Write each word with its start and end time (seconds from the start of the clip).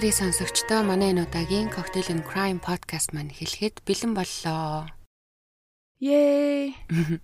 хэрэг 0.00 0.16
сонсогчдоо 0.16 0.80
манай 0.80 1.12
энэ 1.12 1.28
удаагийн 1.28 1.68
Cocktail 1.76 2.08
and 2.08 2.24
Crime 2.24 2.56
podcast 2.56 3.12
маань 3.12 3.36
эхлэхэд 3.36 3.84
бэлэн 3.84 4.16
боллоо. 4.16 4.88
Yay! 6.00 6.72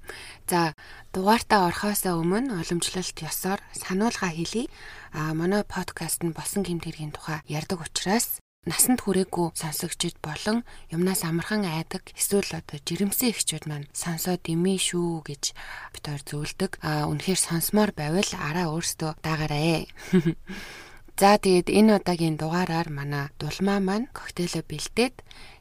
За, 0.50 0.77
дугаартаа 1.16 1.73
орохоос 1.73 2.04
өмнө 2.04 2.52
уламжлалт 2.60 3.16
ёсоор 3.24 3.64
сануулга 3.73 4.28
хэлье. 4.28 4.68
А 5.16 5.32
манай 5.32 5.64
подкаст 5.64 6.20
нь 6.20 6.36
босон 6.36 6.68
гэмтэргийн 6.68 7.16
тухай 7.16 7.41
ярьдаг 7.48 7.80
учраас 7.80 8.45
насанд 8.68 9.00
хүрээгүй 9.00 9.56
сонсогчид 9.56 10.20
болон 10.20 10.61
юмнаас 10.93 11.24
амархан 11.24 11.64
айдаг 11.64 12.12
эсвэл 12.12 12.61
одоо 12.61 12.77
жирэмсэн 12.84 13.32
эхчүүд 13.32 13.64
маань 13.72 13.88
сонсоод 13.97 14.45
имээ 14.52 14.77
шүү 14.77 15.24
гэж 15.24 15.56
хоёр 16.05 16.20
зөвлөдөг. 16.28 16.77
А 16.84 17.08
үнэхээр 17.08 17.41
сонсомоор 17.41 17.97
байвал 17.97 18.30
араа 18.36 18.69
өөртөө 18.69 19.16
даагаарай. 19.24 19.88
За 21.16 21.41
тэгээд 21.41 21.73
энэ 21.73 21.97
удаагийн 21.97 22.37
дугаараар 22.37 22.93
манай 22.93 23.33
дулмаа 23.41 23.80
маань 23.80 24.12
коктейлөө 24.12 24.65
бэлдээд 24.69 25.15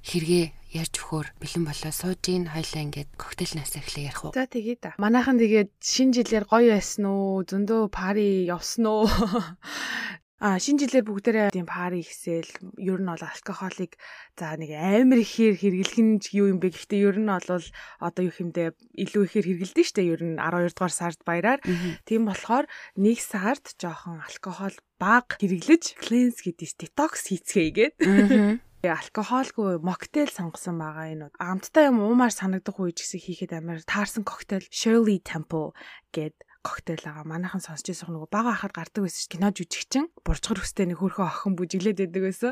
хэрэгээ 0.03 0.45
ярьж 0.83 0.93
өгөхөөр 0.99 1.27
бэлэн 1.39 1.63
болоо 1.63 1.93
сууж 1.95 2.19
ийн 2.27 2.51
хоёлаа 2.51 2.83
ингээд 2.83 3.09
коктейлнаас 3.15 3.71
эхлэе 3.79 4.11
ярих 4.11 4.19
уу. 4.27 4.35
За 4.35 4.51
тэгээд. 4.51 4.99
Манайхан 4.99 5.39
тэгээд 5.39 5.71
шинэ 5.79 6.11
жилээр 6.11 6.45
гоё 6.51 6.75
байсан 6.75 7.07
уу? 7.07 7.47
Зөндөө 7.47 7.87
пари 7.87 8.43
явсан 8.51 8.83
уу? 8.83 9.07
А 10.35 10.59
шинэ 10.59 10.83
жилээр 10.83 11.07
бүгдээрээ 11.07 11.55
тийм 11.55 11.63
пари 11.63 12.03
ихсэл 12.03 12.51
ер 12.75 12.99
нь 12.99 13.07
бол 13.07 13.23
алкохолыг 13.23 13.95
за 14.35 14.59
нэг 14.59 14.75
амар 14.75 15.23
ихээр 15.23 15.55
хэрэглэх 15.55 15.99
нь 16.03 16.19
юу 16.35 16.51
юм 16.51 16.59
бэ? 16.59 16.75
Гэхдээ 16.75 17.07
ер 17.07 17.17
нь 17.23 17.31
бол 17.31 17.63
одоо 18.03 18.23
юу 18.27 18.35
хэмдэ 18.35 18.75
илүү 18.99 19.23
ихээр 19.31 19.47
хэрэгэлдэж 19.47 19.87
штэ 19.95 20.03
ер 20.03 20.19
нь 20.27 20.35
12 20.35 20.75
дугаар 20.75 20.91
сард 20.91 21.19
баяраар. 21.23 21.63
Тийм 22.03 22.27
болохоор 22.27 22.67
нэг 22.99 23.23
сард 23.23 23.79
жоохон 23.79 24.19
алкохол 24.27 24.75
баг 24.99 25.39
хэрэглэж 25.39 26.03
cleanse 26.03 26.43
гэдэг 26.43 26.83
detox 26.83 27.31
хийцгээе 27.31 27.71
гээд 27.71 27.95
алкохолгүй 28.91 29.81
моктейл 29.81 30.29
сонгосон 30.29 30.77
байгаа 30.77 31.07
энэ. 31.15 31.27
Амттай 31.39 31.89
юм 31.89 32.05
уумаар 32.05 32.33
санагдах 32.33 32.77
үе 32.77 32.93
ч 32.93 33.07
гэсэн 33.07 33.21
хийхэд 33.23 33.51
амар 33.57 33.81
таарсан 33.81 34.21
коктейл 34.27 34.67
Shirley 34.69 35.17
Temple 35.23 35.73
гэд 36.13 36.35
коктейл 36.65 37.05
байгаа. 37.05 37.29
Манайхан 37.29 37.61
сонсч 37.61 37.85
байсан 37.93 38.09
нөгөө 38.09 38.33
бага 38.33 38.57
ахад 38.57 38.73
гардаг 38.73 39.05
байсан 39.05 39.21
чинь 39.21 39.33
кино 39.37 39.49
жүжигчин 39.53 40.05
буржгар 40.25 40.65
өстэй 40.65 40.89
нэг 40.89 40.97
хөрхөн 40.97 41.29
охин 41.29 41.53
бүжиглээд 41.53 42.01
байдаг 42.01 42.23
байсан. 42.25 42.51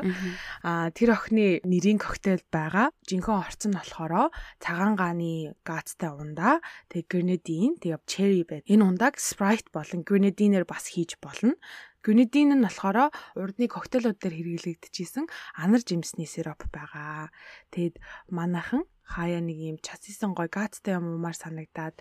Аа 0.62 0.94
тэр 0.94 1.18
охины 1.18 1.58
нэрийн 1.66 1.98
коктейл 1.98 2.46
байгаа. 2.54 2.94
Жинхэнэ 3.10 3.42
орцсон 3.42 3.74
нь 3.74 3.78
болохоро 3.82 4.30
цагаан 4.62 4.94
гааны 4.94 5.58
газтай 5.66 6.14
ундаа 6.14 6.62
тэгээ 6.94 7.10
гренадин 7.10 7.74
тэгээ 7.82 8.06
черри 8.06 8.46
байд. 8.46 8.62
Энэ 8.70 8.86
ундааг 8.86 9.18
Sprite 9.18 9.74
болон 9.74 10.06
гренадинээр 10.06 10.62
бас 10.62 10.94
хийж 10.94 11.18
болно. 11.18 11.58
Гүнидин 12.04 12.52
нь 12.52 12.60
болохоор 12.60 13.08
урдны 13.32 13.64
коктейлууд 13.64 14.20
дээр 14.20 14.36
хэрэглэгдэжсэн 14.36 15.24
анар 15.56 15.80
жимсний 15.80 16.28
сироп 16.28 16.68
байгаа. 16.68 17.32
Тэгэд 17.72 17.96
манайхан 18.28 18.84
хаяа 19.08 19.40
нэг 19.40 19.56
юм 19.56 19.78
часисан 19.80 20.36
гой 20.36 20.52
гацтай 20.52 21.00
юм 21.00 21.16
уумаар 21.16 21.32
санагдаад 21.32 21.96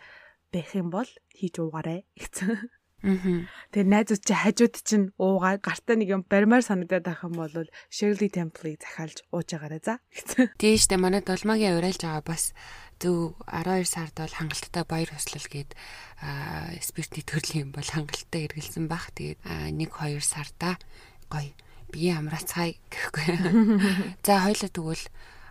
байх 0.54 0.70
юм 0.78 0.94
бол 0.94 1.10
хийж 1.34 1.58
уугаарай 1.58 2.06
гэсэн. 2.14 2.70
Аа. 3.04 3.44
Тэгээ 3.76 3.92
найзууд 3.92 4.24
чи 4.24 4.32
хажууд 4.32 4.76
чинь 4.80 5.12
уугаад 5.20 5.60
гартаа 5.60 6.00
нэг 6.00 6.08
юм 6.08 6.24
баримаар 6.24 6.64
санагдаад 6.64 7.04
байх 7.04 7.28
юм 7.28 7.36
бол 7.36 7.52
Shirley 7.92 8.32
Temple-ийг 8.32 8.80
захиалж 8.80 9.28
ууж 9.28 9.50
байгаарай 9.52 9.82
за 9.84 10.00
гэсэн. 10.08 10.56
Тийштэй 10.56 10.96
манай 10.96 11.20
долмагийн 11.20 11.76
урайлж 11.76 12.00
байгаа 12.00 12.24
бас 12.24 12.56
зөв 13.04 13.36
12 13.52 13.84
сард 13.92 14.16
бол 14.16 14.32
хангалттай 14.32 14.84
баяр 14.88 15.12
хөслөл 15.12 15.52
гээд 15.52 15.76
спиртний 16.80 17.28
төрлийн 17.28 17.68
юм 17.68 17.72
бол 17.76 17.84
хангалттай 17.84 18.48
эргэлсэн 18.48 18.88
бах. 18.88 19.12
Тэгээд 19.12 19.44
1 19.44 19.76
2 19.76 20.24
сарда 20.24 20.80
гоё 21.28 21.52
бие 21.92 22.16
амраацгаая 22.16 22.80
гэхгүй. 22.88 23.26
За 24.26 24.48
хоёлаа 24.48 24.72
тэгвэл 24.72 25.06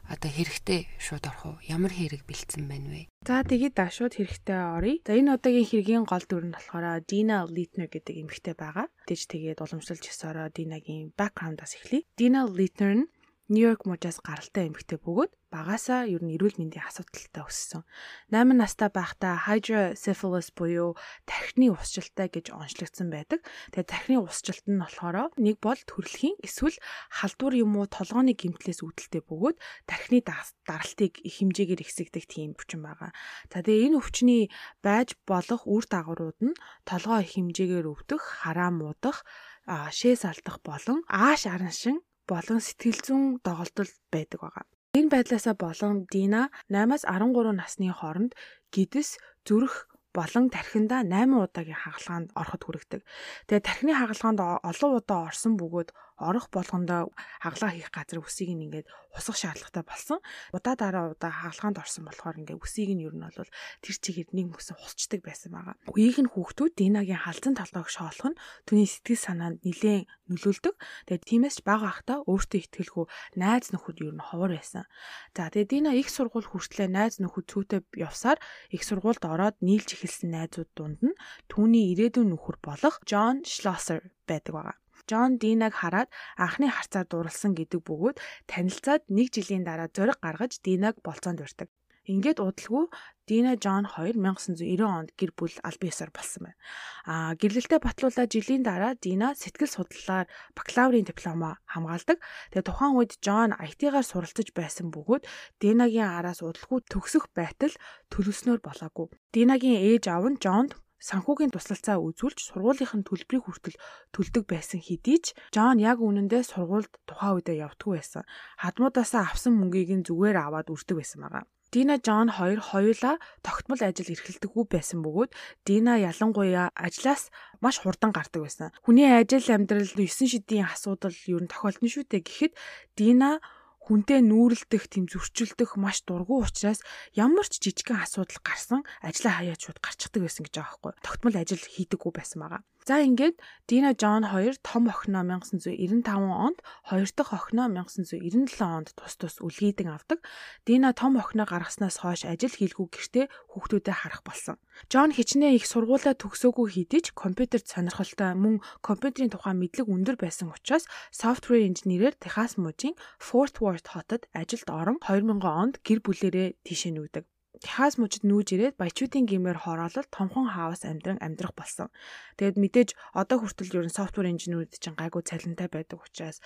одоо 0.08 0.30
хэрэгтэй 0.30 0.90
шууд 0.98 1.24
орох 1.30 1.44
уу? 1.46 1.56
Ямар 1.66 1.92
хэрэг 1.94 2.26
бэлдсэн 2.26 2.66
байна 2.66 2.88
вэ? 2.90 3.02
За 3.22 3.42
тэгээд 3.46 3.78
шууд 3.78 4.18
хэрэгтэй 4.18 4.58
оръё. 4.58 5.02
За 5.06 5.14
энэ 5.14 5.38
удаагийн 5.38 5.68
хэргийн 5.68 6.04
гол 6.08 6.24
дүр 6.26 6.44
нь 6.48 6.54
болохоор 6.54 7.02
Dina 7.06 7.46
Littner 7.46 7.88
гэдэг 7.90 8.14
эмэгтэй 8.22 8.54
байгаа. 8.58 8.86
Тэгж 9.06 9.22
тэгээд 9.30 9.62
уламжлалж 9.62 10.04
өсөөрөө 10.06 10.54
Dina-гийн 10.56 11.14
background-аас 11.14 11.78
эхлэе. 11.78 12.06
Dina 12.18 12.46
Littner 12.46 12.92
нь 12.98 13.10
Нью-Йорк 13.52 13.84
мужаас 13.84 14.18
гаралтай 14.24 14.70
эмэгтэй 14.70 14.96
бөгөөд 15.02 15.30
багасаа 15.52 16.08
ер 16.08 16.24
нь 16.24 16.32
эрүүл 16.32 16.56
мэндийн 16.56 16.88
асуудалтай 16.88 17.44
өссөн. 17.44 17.84
8 18.32 18.56
настай 18.56 18.88
байхдаа 18.88 19.44
hydrocephalus 19.44 20.48
буюу 20.56 20.96
тархины 21.28 21.68
усжилттай 21.76 22.32
гэж 22.32 22.56
онцлогдсон 22.56 23.12
байдаг. 23.12 23.44
Тэгээ 23.76 23.92
тархины 23.92 24.18
усжилт 24.24 24.64
нь 24.64 24.80
болохоор 24.80 25.36
нэг 25.36 25.60
бол 25.60 25.76
төрөлхийн 25.76 26.40
эсвэл 26.40 26.80
халдвар 27.12 27.54
юм 27.60 27.76
уу 27.76 27.86
толгооны 27.86 28.32
гэмтлээс 28.32 28.80
үүдэлтэй 28.80 29.22
бөгөөд 29.28 29.60
тархины 29.84 30.24
даралтыг 30.24 31.20
их 31.20 31.34
хэмжээгээр 31.36 31.84
ихсэгдэх 31.84 32.24
тийм 32.24 32.56
өвчин 32.56 32.80
байгаа. 32.80 33.12
За 33.52 33.60
тэгээ 33.60 33.92
энэ 33.92 34.00
өвчний 34.00 34.48
байж 34.80 35.20
болох 35.28 35.68
үр 35.68 35.84
дагаврууд 35.84 36.40
нь 36.40 36.56
толгоо 36.88 37.20
их 37.20 37.36
хэмжээгээр 37.36 37.86
өвдөх, 37.92 38.22
хараа 38.40 38.72
муудах, 38.72 39.28
шээс 39.68 40.24
алдах 40.24 40.58
болон 40.64 41.04
ааш 41.06 41.46
араншин 41.46 42.00
болон 42.26 42.58
сэтгэл 42.64 43.00
зүйн 43.04 43.24
доголдол 43.44 43.90
байдаг 44.10 44.40
байгаа. 44.40 44.71
Энэ 44.92 45.08
байдлаасаа 45.08 45.56
болон 45.56 46.04
Дина 46.12 46.52
8-аас 46.68 47.08
13 47.08 47.56
насны 47.56 47.88
хооронд 47.96 48.36
гидс 48.68 49.16
зүрх 49.48 49.88
болон 50.12 50.52
тархинда 50.52 51.00
8 51.00 51.32
удаагийн 51.32 51.80
хагалгаанд 51.80 52.28
ороход 52.36 52.62
хүрэгдэг. 52.64 53.00
Тэгээ 53.48 53.64
тархины 53.64 53.92
хагалгаанд 53.96 54.40
олон 54.60 54.90
удаа 55.00 55.32
орсон 55.32 55.56
бөгөөд 55.56 55.96
орох 56.22 56.46
болгондоо 56.54 57.10
хаглаа 57.42 57.70
хийх 57.74 57.90
газар 57.90 58.22
үсийг 58.22 58.54
нь 58.54 58.64
ингээд 58.70 58.86
усах 59.12 59.36
шаардлагатай 59.36 59.84
болсон. 59.84 60.18
Удаа 60.56 60.74
дараа 60.78 61.12
удаа 61.12 61.30
хаалгаанд 61.30 61.82
орсон 61.82 62.08
болохоор 62.08 62.40
ингээд 62.40 62.62
үсийг 62.62 62.90
нь 62.96 63.04
ер 63.04 63.12
нь 63.12 63.26
бол 63.26 63.50
тэр 63.84 63.96
чигээр 64.00 64.30
нэг 64.32 64.46
мөсөн 64.56 64.76
хулцдаг 64.80 65.20
байсан 65.20 65.52
байгаа. 65.52 65.76
Үеийг 65.92 66.18
нь 66.24 66.32
хүүхдүүд 66.32 66.72
Динагийн 66.78 67.20
халзан 67.20 67.54
толгойг 67.58 67.92
шоолох 67.92 68.32
нь 68.32 68.40
түүний 68.64 68.88
сэтгэл 68.88 69.20
санаанд 69.20 69.58
нэлээд 69.66 70.08
нөлөөлдөг. 70.32 70.74
Тэгээд 71.06 71.28
тиймээс 71.28 71.56
ч 71.60 71.66
бага 71.68 71.92
ахта 71.92 72.24
өөртөө 72.24 72.58
ихтгэлгүй 72.64 73.06
найз 73.36 73.68
нөхөд 73.76 74.00
ер 74.00 74.16
нь 74.16 74.24
ховор 74.24 74.56
байсан. 74.56 74.88
За 75.36 75.52
тэгээд 75.52 75.70
Дина 75.72 75.90
их 75.92 76.08
сургууль 76.08 76.48
хүртлээр 76.48 76.88
найз 76.88 77.20
нөхөд 77.20 77.46
цүүтэй 77.52 77.80
явсаар 78.00 78.40
их 78.72 78.82
сургуульд 78.86 79.24
ороод 79.28 79.60
нийлж 79.60 79.92
эхэлсэн 79.92 80.32
найзууд 80.32 80.70
дунд 80.72 81.00
нь 81.04 81.18
түүний 81.52 81.92
ирээдүйн 81.92 82.32
нөхөр 82.32 82.56
болох 82.64 83.04
Джон 83.04 83.44
Шлоссер 83.44 84.00
байдаг 84.24 84.52
байгаа. 84.56 84.81
Джон 85.08 85.30
Динаг 85.42 85.74
хараад 85.80 86.08
анхны 86.44 86.66
харцаар 86.70 87.06
дурлсан 87.08 87.52
гэдэг 87.58 87.80
бөгөөд 87.88 88.16
танилцаад 88.50 89.02
нэг 89.16 89.28
жилийн 89.34 89.64
дараа 89.66 89.88
зориг 89.96 90.18
гаргаж 90.24 90.52
Динаг 90.66 90.94
болцоонд 91.06 91.42
урьдаг. 91.44 91.68
Ингээд 92.02 92.42
удалгүй 92.42 92.90
Дина 93.30 93.54
Джон 93.54 93.86
2 93.86 94.18
1990 94.18 94.82
онд 94.82 95.14
гэр 95.14 95.30
бүл 95.38 95.54
аль 95.62 95.78
биесээр 95.78 96.10
болсон 96.10 96.50
байна. 96.50 96.58
Аа 97.06 97.38
гэрлэлтэд 97.38 97.78
батлуулаад 97.78 98.26
жилийн 98.26 98.66
дараа 98.66 98.98
Дина 98.98 99.38
сэтгэл 99.38 99.70
судлалаар 99.70 100.26
бакалаврын 100.58 101.06
дипломо 101.06 101.62
хамгаалдаг. 101.62 102.18
Тэгээ 102.50 102.66
тухайн 102.66 102.98
үед 102.98 103.22
Джон 103.22 103.54
IT-гаар 103.54 104.02
суралцж 104.02 104.50
байсан 104.50 104.90
бөгөөд 104.90 105.22
Динагийн 105.62 106.10
араас 106.10 106.42
удалгүй 106.42 106.82
төгсөх 106.90 107.30
байтал 107.38 107.70
төлөвснөр 108.10 108.58
болоогүй. 108.66 109.06
Динагийн 109.30 109.78
ээж 109.78 110.10
аав 110.10 110.26
нь 110.26 110.42
Джонд 110.42 110.74
санхүүгийн 111.02 111.50
туслалцаа 111.50 111.98
үзүүлж 111.98 112.38
сургуулийнхын 112.46 113.02
төлбөрийг 113.02 113.44
хүртэл 113.44 113.76
төлдөг 114.14 114.44
байсан 114.46 114.78
хэдий 114.78 115.18
ч 115.18 115.34
Джон 115.50 115.82
яг 115.82 115.98
үнэндээ 115.98 116.42
сургуульд 116.46 116.92
тухайн 117.10 117.42
үедээ 117.42 117.62
явдггүй 117.66 117.98
байсан. 117.98 118.22
Хадмуудаасаа 118.62 119.26
авсан 119.26 119.58
мөнгийг 119.58 119.90
нь 119.90 120.06
зүгээр 120.06 120.38
аваад 120.38 120.70
үрдэг 120.70 120.96
байсан 121.02 121.20
байгаа. 121.26 121.44
Дина 121.72 121.96
Джон 121.96 122.28
хоёр 122.28 122.60
хоёулаа 122.60 123.16
тогтмол 123.40 123.80
ажил 123.80 124.12
эрхэлдэггүй 124.12 124.64
байсан 124.68 125.00
бөгөөд 125.00 125.32
Дина 125.64 125.96
ялангуяа 125.96 126.68
ажлаас 126.76 127.32
маш 127.64 127.80
хурдан 127.80 128.12
гардаг 128.12 128.44
байсан. 128.44 128.68
Хүний 128.84 129.08
ажил 129.08 129.48
амьдрал 129.48 129.88
9 129.88 130.28
шидийн 130.28 130.68
асуудал 130.68 131.16
юу 131.32 131.40
н 131.40 131.48
тохиолдно 131.48 131.88
шүү 131.88 132.04
дээ. 132.12 132.28
Гэхдээ 132.28 132.52
Дина 132.92 133.40
хүнтэй 133.82 134.22
нүүрэлдэх, 134.22 134.86
тэм 134.86 135.10
зөрчилдөх 135.10 135.74
маш 135.74 136.06
дургу 136.06 136.46
учраас 136.46 136.80
ямар 137.18 137.46
ч 137.50 137.58
жижигхэн 137.58 137.98
асуудал 137.98 138.38
гарсан 138.46 138.86
ажлаа 139.02 139.42
хаяад 139.42 139.58
шууд 139.58 139.82
гарчдаг 139.82 140.22
байсан 140.22 140.46
гэж 140.46 140.54
байгаа 140.54 140.70
байхгүй. 140.70 140.92
Тогтмол 141.02 141.36
ажил 141.42 141.62
хийдэггүй 141.62 142.12
байсан 142.14 142.38
байгаа. 142.46 142.62
За 142.82 142.98
ингээд 142.98 143.38
Дина 143.70 143.94
Джон 143.94 144.26
2 144.26 144.58
том 144.66 144.90
охиноо 144.90 145.22
1995 145.22 146.02
онд, 146.18 146.58
хоёр 146.82 147.06
дахь 147.14 147.30
охиноо 147.30 147.70
1997 147.70 148.58
онд 148.58 148.88
тус 148.98 149.14
тус 149.14 149.38
үлгийдэн 149.38 149.94
авдаг. 149.94 150.18
Дина 150.66 150.90
том 150.90 151.14
охиноо 151.14 151.46
гаргаснаас 151.46 152.02
хойш 152.02 152.26
ажил 152.26 152.50
хийлгүй 152.50 152.86
гэртээ 152.90 153.30
хүүхдүүдэд 153.54 153.94
харах 153.94 154.26
болсон. 154.26 154.58
Джон 154.90 155.14
хичнээн 155.14 155.54
их 155.54 155.70
сургуулаа 155.70 156.18
төгсөөгүй 156.18 156.66
хэдий 156.74 157.06
ч 157.06 157.14
компьютерт 157.14 157.70
сонирхолтой 157.70 158.34
мөн 158.34 158.58
компьютерийн 158.82 159.30
тухай 159.30 159.54
мэдлэг 159.54 159.86
өндөр 159.86 160.18
байсан 160.18 160.50
учраас 160.50 160.90
софтвер 161.14 161.62
инженерээр 161.70 162.18
Техас 162.18 162.58
мужийн 162.58 162.98
Fort 163.22 163.62
Worth 163.62 163.86
хотод 163.94 164.26
ажилд 164.34 164.66
орон 164.66 164.98
2000 164.98 165.38
онд 165.38 165.78
гэр 165.86 166.02
бүлэрээ 166.02 166.58
тийшээ 166.66 166.98
нүүдэг. 166.98 167.24
Техас 167.62 167.94
мужид 167.94 168.26
нүүж 168.26 168.48
ирээд 168.58 168.76
баячуудын 168.76 169.24
гимээр 169.30 169.62
хороолол 169.62 170.08
томхон 170.10 170.50
хаус 170.50 170.82
амьдран 170.82 171.22
амьдрах 171.22 171.54
болсон. 171.54 171.88
Тэгээд 172.34 172.58
мэдээж 172.58 172.90
одоо 173.14 173.38
хүртэл 173.38 173.78
ер 173.78 173.86
нь 173.86 173.96
софтвер 173.96 174.26
инженерүүд 174.34 174.82
чинь 174.82 174.98
гайгүй 174.98 175.22
цалинтай 175.22 175.70
байдаг 175.70 176.02
учраас 176.02 176.42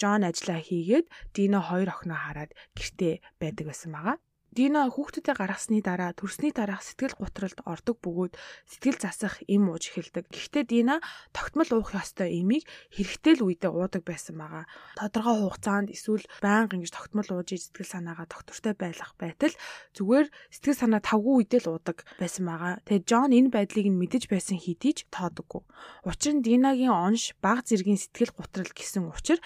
Джон 0.00 0.24
ажиллаа 0.24 0.60
хийгээд 0.64 1.06
Дино 1.36 1.60
хоёр 1.60 1.92
охиноо 1.92 2.16
хараад 2.16 2.56
гэртээ 2.72 3.14
байдаг 3.36 3.64
байсан 3.68 3.92
байгаа. 3.92 4.16
Дина 4.56 4.88
хүүхдүүдэд 4.88 5.36
гаргасны 5.36 5.84
дараа 5.84 6.16
төрсний 6.16 6.48
дараах 6.48 6.80
сэтгэл 6.80 7.20
гутралд 7.20 7.60
ордог 7.68 8.00
бөгөөд 8.00 8.40
сэтгэл 8.64 8.96
засах 9.04 9.44
им 9.52 9.68
ууж 9.68 9.92
эхэлдэг. 9.92 10.32
Гэхдээ 10.32 10.64
Дина 10.64 11.04
тогтмол 11.36 11.68
уух 11.76 11.92
ёстой 11.92 12.40
имийг 12.40 12.64
хэрэгтэй 12.88 13.36
л 13.36 13.52
үедээ 13.52 13.68
уудаг 13.68 14.00
байсан 14.08 14.40
байгаа. 14.40 14.64
Тодорхой 14.96 15.44
хугацаанд 15.44 15.92
эсвэл 15.92 16.24
байнга 16.40 16.72
ингэж 16.72 16.88
тогтмол 16.88 17.28
ууж 17.36 17.52
сэтгэл 17.52 17.92
санаагаа 18.00 18.24
доктортой 18.32 18.72
байлгах 18.72 19.12
байтал 19.20 19.52
зүгээр 19.92 20.26
сэтгэл 20.48 20.80
санаа 20.80 21.04
тавгүй 21.04 21.44
үедээ 21.44 21.60
л 21.60 21.76
уудаг 21.76 22.08
байсан 22.16 22.48
байгаа. 22.48 22.80
Тэгээ 22.88 23.04
Джон 23.04 23.36
энэ 23.36 23.52
байдлыг 23.52 23.86
нь 23.92 24.00
мэдэж 24.00 24.24
байсан 24.32 24.56
хэдий 24.56 24.96
ч 24.96 25.04
тоодоггүй. 25.12 25.68
Учир 26.08 26.32
нь 26.32 26.40
Динагийн 26.40 26.96
онш 26.96 27.36
баг 27.44 27.68
зэргийн 27.68 28.00
сэтгэл 28.00 28.32
гутрал 28.32 28.72
гэсэн 28.72 29.04
учир 29.04 29.36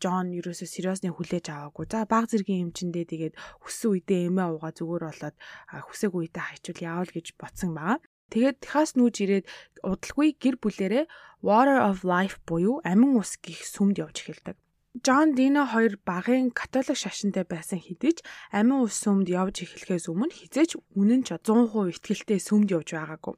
Джон 0.00 0.32
ерөөсөө 0.36 0.68
сериосны 0.68 1.10
хүлээж 1.12 1.46
аваагүй. 1.50 1.86
За 1.88 2.04
баг 2.04 2.28
зэргийн 2.28 2.70
эмчэндээ 2.70 3.04
тэгээд 3.08 3.34
хүссэн 3.64 3.90
үедээ 3.92 4.20
эмээ 4.28 4.46
уугаа 4.52 4.72
зүгээр 4.76 5.04
болоод 5.08 5.36
хүсэг 5.88 6.12
үедээ 6.12 6.44
хайчвал 6.46 6.80
яавал 6.84 7.10
гэж 7.12 7.26
ботсон 7.40 7.70
байгаа. 7.72 7.98
Тэгээд 8.32 8.56
Техас 8.58 8.90
нүүж 8.98 9.16
ирээд 9.22 9.46
удалгүй 9.86 10.28
гэр 10.42 10.56
бүлэрээ 10.58 11.04
Water 11.46 11.78
of 11.78 12.02
Life 12.02 12.42
буюу 12.48 12.82
амин 12.82 13.14
ус 13.20 13.38
гих 13.38 13.62
сүмд 13.62 14.02
явж 14.02 14.26
эхэлдэг. 14.26 14.56
Джон 15.04 15.34
Дино 15.36 15.66
хоёр 15.68 16.00
багын 16.08 16.50
католик 16.50 16.96
шашинтай 16.96 17.44
байсан 17.44 17.78
хэдий 17.78 18.16
ч 18.16 18.24
амин 18.48 18.80
ус 18.80 18.96
сүмд 18.96 19.28
явж 19.28 19.68
эхлэхээс 19.68 20.08
өмнө 20.08 20.32
хизээч 20.32 20.80
үнэн 20.96 21.20
ч 21.26 21.36
100% 21.36 21.92
итгэлтэй 21.92 22.40
сүмд 22.40 22.72
явж 22.72 22.96
байгаагүй. 22.96 23.34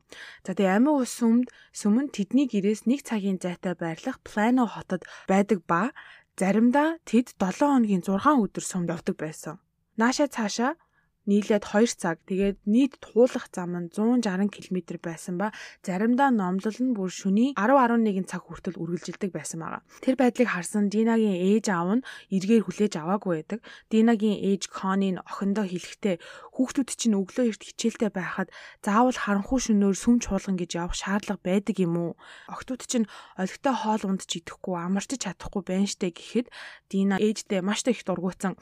За 0.46 0.54
тэгээ 0.54 0.76
амин 0.78 1.02
ус 1.02 1.10
сүмд 1.18 1.50
сүмэн 1.74 2.14
тэдний 2.14 2.46
гэрээс 2.46 2.86
нэг 2.86 3.02
цагийн 3.02 3.42
зайтай 3.42 3.74
байрлах 3.74 4.22
Плано 4.22 4.70
хотод 4.70 5.02
байдаг 5.26 5.66
ба 5.66 5.90
Заримдаа 6.38 7.02
тэд 7.02 7.34
7 7.34 7.66
хоногийн 7.66 8.02
6 8.06 8.22
өдөр 8.46 8.62
сумд 8.62 8.94
явдаг 8.94 9.16
байсан. 9.18 9.58
Нааша 9.98 10.30
цаашаа 10.30 10.78
нийлээд 11.28 11.64
2 11.68 12.00
цаг 12.00 12.16
тэгээд 12.24 12.64
нийт 12.64 12.96
туулах 13.04 13.52
зам 13.52 13.76
нь 13.76 13.92
160 13.92 14.48
км 14.48 14.96
байсан 14.96 15.36
ба 15.36 15.52
заримдаа 15.84 16.32
номлол 16.32 16.78
нь 16.80 16.96
бүр 16.96 17.12
шөнийн 17.12 17.52
10-11 17.52 18.24
цаг 18.24 18.48
хүртэл 18.48 18.80
үргэлжилдэг 18.80 19.30
байсан 19.36 19.60
байгаа. 19.60 19.84
Тэр 20.00 20.16
байдлыг 20.16 20.48
харсан 20.48 20.88
Динагийн 20.88 21.36
ээж 21.36 21.68
аав 21.68 22.00
нь 22.00 22.06
эргээр 22.32 22.64
хүлээж 22.64 22.92
аваагүй 22.96 23.44
байдаг. 23.44 23.60
Динагийн 23.92 24.40
ээж 24.40 24.72
Кони 24.72 25.12
нь 25.12 25.20
охиндоо 25.20 25.68
хэлэхдээ 25.68 26.16
хүүхдүүд 26.56 26.90
чинь 26.96 27.18
өглөө 27.20 27.44
эрт 27.52 27.62
хичээлтэй 27.62 28.08
байхад 28.08 28.48
заавал 28.80 29.18
харанхуй 29.20 29.60
шөнөөр 29.60 29.96
сүм 30.00 30.16
чуулган 30.24 30.56
гэж 30.56 30.70
явах 30.80 30.96
шаардлага 30.96 31.44
байдаг 31.44 31.76
юм 31.76 31.94
уу? 32.00 32.12
Охтууд 32.48 32.88
чинь 32.88 33.10
олигтой 33.36 33.74
хоол 33.76 34.02
ундч 34.08 34.30
идэхгүй 34.40 34.74
амарч 34.80 35.12
чадахгүй 35.20 35.62
байна 35.66 35.88
штэ 35.90 36.08
гэхэд 36.14 36.48
Дина 36.88 37.20
ээждээ 37.20 37.60
маш 37.60 37.84
их 37.84 38.04
дургуутсан 38.04 38.56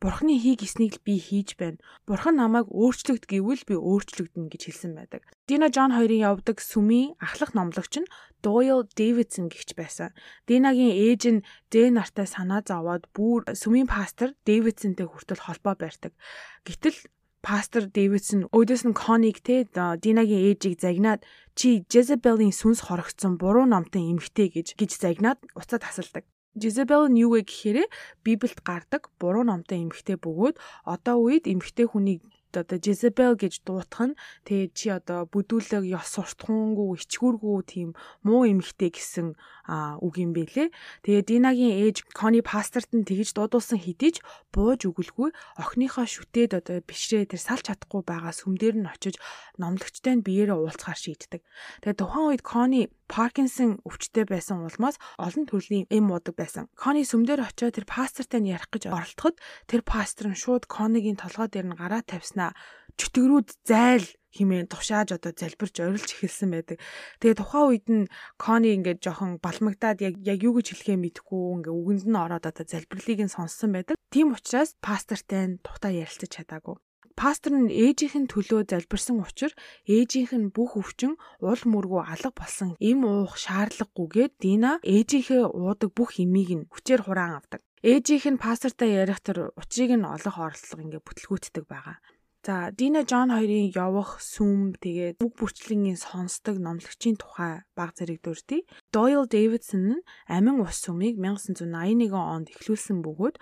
Бурхны 0.00 0.40
хийг 0.40 0.64
эснийг 0.64 0.96
л 0.96 1.04
би 1.04 1.20
хийж 1.20 1.60
байна. 1.60 1.76
Бурхан 2.08 2.40
намайг 2.40 2.72
өөрчлөгд 2.72 3.28
гэвэл 3.28 3.68
би 3.68 3.76
өөрчлөгдөн 3.76 4.48
гэж 4.48 4.62
хэлсэн 4.72 4.92
байдаг. 4.96 5.28
Дина 5.44 5.68
Джон 5.68 5.92
хоёрын 5.92 6.24
явдаг 6.24 6.56
сүмийн 6.64 7.20
ахлах 7.20 7.52
номлогч 7.52 8.00
нь 8.00 8.10
Doyle 8.40 8.88
Davidson 8.96 9.52
гихч 9.52 9.76
байсан. 9.76 10.16
Динагийн 10.48 10.96
ээж 10.96 11.22
нь 11.28 11.44
Дэ 11.68 11.92
нартай 11.92 12.24
санаа 12.24 12.64
зовоод 12.64 13.12
бүр 13.12 13.44
сүмийн 13.52 13.84
пастор 13.84 14.32
Davidsonтэй 14.48 15.04
хүртэл 15.04 15.44
холбоо 15.44 15.76
барьдаг. 15.76 16.16
Гэтэл 16.64 16.96
пастор 17.44 17.88
Дэвидсон 17.88 18.48
өөдөөс 18.56 18.84
нь 18.88 18.96
Коник 18.96 19.44
те 19.44 19.68
Динагийн 19.68 20.44
ээжийг 20.48 20.80
загнаад 20.80 21.24
чи 21.58 21.84
Jezebel-ийн 21.92 22.56
сүнс 22.56 22.88
хорогдсон 22.88 23.36
буруу 23.40 23.68
номтой 23.68 24.08
эмгтэй 24.12 24.48
гэж 24.52 24.80
гэж 24.80 24.90
загнаад 24.96 25.40
уцаад 25.56 25.84
тасалдаг. 25.84 26.24
Jezebel 26.58 27.06
нь 27.10 27.20
юу 27.22 27.38
вэ 27.38 27.46
гэхээр 27.46 27.86
Библиэд 28.26 28.60
гардаг 28.66 29.02
буруу 29.22 29.46
номтой 29.46 29.78
эмгхтэй 29.86 30.18
бөгөөд 30.18 30.56
одоо 30.82 31.16
үед 31.22 31.46
эмгхтэй 31.46 31.86
хүнийг 31.86 32.26
одоо 32.58 32.78
Jezebel 32.82 33.38
гэж 33.38 33.62
дуутах 33.62 34.10
нь 34.10 34.18
тэгээ 34.46 34.68
чи 34.74 34.86
одоо 34.90 35.30
бүдүүлэг 35.30 35.86
ёс 35.86 36.06
суртахуунгүй 36.18 36.98
ичгүүргүй 36.98 37.58
тийм 37.70 37.90
муу 38.26 38.42
эмхтэй 38.50 38.90
гэсэн 38.90 39.38
үг 39.70 40.14
юм 40.18 40.34
бэлээ. 40.34 40.74
Тэгээ 41.06 41.22
Динагийн 41.28 41.74
ээж 41.86 42.10
Кони 42.10 42.42
пасторт 42.42 42.90
нь 42.90 43.06
тэгж 43.06 43.38
дуудуулсан 43.38 43.78
хэдий 43.78 44.18
ч 44.18 44.24
бууж 44.50 44.88
өгөлгүй 44.90 45.30
охиныхоо 45.62 46.06
шүтээд 46.10 46.58
одоо 46.58 46.82
бишрээ 46.82 47.30
тэр 47.30 47.38
салж 47.38 47.70
чадахгүй 47.70 48.02
байгаа 48.02 48.34
сүмдэр 48.34 48.74
нь 48.80 48.90
очиж 48.90 49.20
номлогчтой 49.60 50.18
нь 50.18 50.26
биеэрээ 50.26 50.58
уулзахаар 50.58 50.98
шийддэг. 50.98 51.46
Тэгээ 51.86 52.00
тухайн 52.00 52.34
үед 52.34 52.42
Кони 52.42 52.90
Паркинсон 53.10 53.82
өвчтөй 53.86 54.26
байсан 54.26 54.66
улмаас 54.66 54.98
олон 55.18 55.44
төрлийн 55.46 55.86
эм 55.90 56.10
уудаг 56.10 56.34
байсан. 56.34 56.70
Кони 56.78 57.02
сүмдэр 57.02 57.42
очиод 57.42 57.74
тэр 57.78 57.86
пастортай 57.86 58.38
нь 58.42 58.54
ярих 58.54 58.70
гэж 58.70 58.90
оролдоход 58.90 59.36
тэр 59.66 59.82
пастор 59.82 60.30
нь 60.30 60.38
шууд 60.38 60.70
Конигийн 60.70 61.18
толгой 61.18 61.50
дээр 61.50 61.74
нь 61.74 61.78
гараа 61.78 62.06
тавьсан 62.06 62.30
яснаа 62.30 62.54
чөтгөрүүд 62.98 63.48
зайл 63.66 64.06
химээ 64.34 64.70
тушааж 64.70 65.18
одоо 65.18 65.32
залбирч 65.34 65.74
орилж 65.82 66.08
эхэлсэн 66.14 66.50
байдаг. 66.54 66.78
Тэгээ 67.18 67.38
тухайн 67.38 67.66
үед 67.70 67.86
нь 67.90 68.10
Кони 68.38 68.74
ингээд 68.78 69.02
жоохон 69.02 69.42
балмагдаад 69.42 69.98
яг 70.06 70.14
яг 70.22 70.38
юу 70.42 70.58
гэж 70.58 70.66
хэлэхээ 70.70 70.98
мэдэхгүй 71.02 71.42
ингээ 71.58 71.74
үгэнд 71.74 72.04
нь 72.06 72.22
ороод 72.24 72.44
одоо 72.46 72.64
залбирлыг 72.66 73.20
нь 73.26 73.34
сонссон 73.34 73.70
байдаг. 73.74 73.96
Тийм 74.14 74.34
учраас 74.34 74.78
пастортай 74.78 75.42
нь 75.50 75.60
тухтаа 75.64 75.90
ярилцаж 75.90 76.30
чадаагүй. 76.30 76.78
Пастор 77.20 77.52
нь 77.52 77.68
ээжийнх 77.68 78.16
нь 78.16 78.30
төлөө 78.32 78.70
залбирсан 78.70 79.20
учраас 79.20 79.52
ээжийнх 79.84 80.32
нь 80.40 80.48
бүх 80.56 80.72
өвчин 80.80 81.20
уул 81.44 81.62
мөргөө 81.68 82.02
алга 82.08 82.32
болсон 82.32 82.80
им 82.80 83.04
уух 83.04 83.36
шаардлагагүйгээд 83.44 84.32
Дина 84.40 84.70
ээжийнхээ 84.80 85.44
уудаг 85.52 85.90
бүх 85.92 86.16
имийг 86.16 86.50
нь 86.56 86.68
хүчээр 86.72 87.04
хураан 87.04 87.36
авдаг. 87.36 87.60
Ээжийнх 87.84 88.26
нь 88.32 88.42
пастортай 88.44 88.96
ярих 89.02 89.20
тэр 89.20 89.52
учрыг 89.52 89.92
нь 90.00 90.08
олох 90.14 90.36
оролдлого 90.40 90.80
ингээ 90.80 91.04
бүтлгүүтдэг 91.04 91.64
байгаа. 91.68 92.00
За 92.46 92.72
Дина 92.72 93.04
Джон 93.04 93.28
хоёрын 93.28 93.68
явах 93.76 94.16
сүм 94.16 94.72
тэгээд 94.80 95.20
үг 95.20 95.32
бүрчлэнгийн 95.36 96.00
сонсдог 96.00 96.56
номлогчийн 96.56 97.20
тухай 97.20 97.68
баг 97.76 97.92
зэрэг 97.92 98.24
дүрдий. 98.24 98.64
Doyle 98.88 99.28
Davidson 99.28 100.00
нь 100.00 100.04
Амин 100.24 100.64
ус 100.64 100.80
сүмийг 100.80 101.20
1981 101.20 102.16
онд 102.16 102.48
эхлүүлсэн 102.48 103.04
бөгөөд 103.04 103.36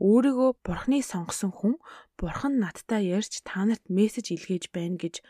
өөрийгөө 0.00 0.50
бурхны 0.64 1.04
сонгосон 1.04 1.52
хүн 1.52 1.74
бурхан 2.16 2.56
надтай 2.56 3.12
ярьж 3.12 3.44
та 3.44 3.68
нарт 3.68 3.84
мессеж 3.92 4.32
илгээж 4.32 4.72
байна 4.72 4.96
гэж 4.96 5.20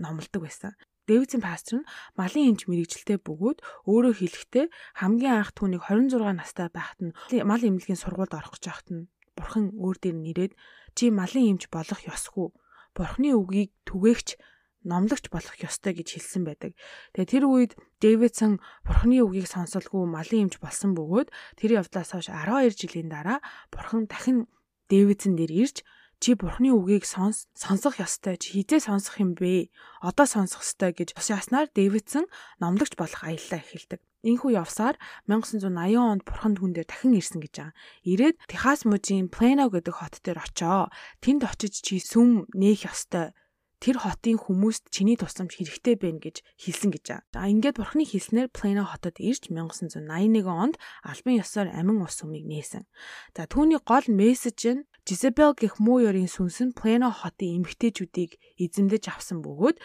номлодог 0.00 0.48
байсан. 0.48 0.72
Дэвидсийн 1.04 1.44
пастор 1.44 1.84
нь 1.84 1.88
малын 2.16 2.56
эмч 2.56 2.64
мэрэгжилтэй 2.64 3.20
бөгөөд 3.20 3.58
өөрөө 3.84 4.14
хэлэхдээ 4.24 4.66
хамгийн 5.04 5.36
анх 5.36 5.52
түүнийг 5.52 5.84
26 5.84 6.32
настай 6.32 6.72
байхад 6.72 7.00
нь 7.04 7.12
мал 7.44 7.60
эмнэлгийн 7.60 8.00
сургуульд 8.00 8.32
орох 8.32 8.56
гэж 8.56 8.64
байхад 8.72 8.88
нь 8.88 9.04
бурхан 9.36 9.74
өөр 9.74 9.96
дээр 10.00 10.16
нэрээд 10.16 10.52
чи 10.96 11.10
малын 11.10 11.58
эмч 11.58 11.68
болох 11.74 12.00
ёсгүй. 12.06 12.48
Бурхны 12.94 13.34
үгийг 13.34 13.70
түгээгч 13.86 14.38
номлогч 14.84 15.32
болох 15.32 15.56
ёстой 15.58 15.96
гэж 15.96 16.08
хэлсэн 16.14 16.42
байдаг. 16.44 16.72
Тэгээ 17.16 17.30
тэр 17.32 17.44
үед 17.48 17.72
Дэвидсон 17.98 18.60
Бурхны 18.84 19.24
үгийг 19.24 19.48
сонсолгүй 19.48 20.04
малын 20.06 20.46
эмч 20.46 20.60
болсон 20.60 20.92
бөгөөд 20.94 21.28
тэр 21.58 21.80
явдлаас 21.80 22.12
хойш 22.12 22.28
12 22.28 22.78
жилийн 22.78 23.08
дараа 23.08 23.40
Бурхан 23.72 24.06
дахин 24.06 24.46
Дэвидсон 24.92 25.34
дээр 25.40 25.52
ирж 25.52 25.82
чи 26.20 26.32
бурхны 26.36 26.72
үгийг 26.72 27.04
сонс 27.04 27.48
сонсох 27.52 28.00
ёстой 28.00 28.36
чи 28.40 28.60
хизээ 28.60 28.80
сонсох 28.88 29.20
юм 29.20 29.36
бэ 29.36 29.68
одоо 30.00 30.24
сонсох 30.24 30.64
ёстой 30.64 30.96
гэж 30.96 31.16
тушааснаар 31.16 31.68
Дэвидсон 31.72 32.24
номлогч 32.60 32.96
болох 32.96 33.20
аяллаа 33.24 33.60
эхэлдэг 33.60 34.00
Инхүү 34.24 34.56
явсаар 34.56 34.96
1980 35.28 36.00
онд 36.00 36.24
бурхан 36.24 36.56
түн 36.56 36.72
дээр 36.72 36.88
дахин 36.88 37.12
ирсэн 37.12 37.44
гэж 37.44 37.54
байгаа. 37.60 37.76
Ирээд 38.08 38.36
Техас 38.48 38.88
мужийн 38.88 39.28
Plano 39.28 39.68
гэдэг 39.68 39.94
хот 40.00 40.24
дээр 40.24 40.40
очоо. 40.40 40.88
Тэнд 41.20 41.44
очиж 41.44 41.84
чи 41.84 42.00
сүм 42.00 42.48
нээх 42.56 42.88
ёстой 42.88 43.36
тэр 43.84 44.00
хотын 44.00 44.40
хүмүүст 44.40 44.88
чиний 44.88 45.20
тусламж 45.20 45.60
хэрэгтэй 45.60 46.00
байна 46.00 46.16
гэж 46.16 46.40
хэлсэн 46.56 46.88
гэж 46.88 47.04
байгаа. 47.04 47.28
За 47.36 47.52
ингээд 47.52 47.76
бурхны 47.76 48.08
хэлснээр 48.08 48.48
Plano 48.48 48.88
хотод 48.88 49.20
ирж 49.20 49.52
1981 49.52 50.48
онд 50.48 50.80
албан 51.04 51.34
ёсоор 51.36 51.68
амин 51.68 52.00
ус 52.00 52.16
сүмийг 52.16 52.48
нээсэн. 52.48 52.88
За 53.36 53.44
түүний 53.44 53.76
гол 53.84 54.08
мессеж 54.08 54.60
нь 54.72 54.88
Jezebel 55.04 55.52
гэх 55.52 55.76
муу 55.84 56.00
ёрийн 56.00 56.32
сүнс 56.32 56.64
нь 56.64 56.72
Plano 56.72 57.12
хотын 57.12 57.60
эмгтээчүүдийг 57.60 58.40
эзэмдэж 58.56 59.04
авсан 59.12 59.44
бөгөөд 59.44 59.76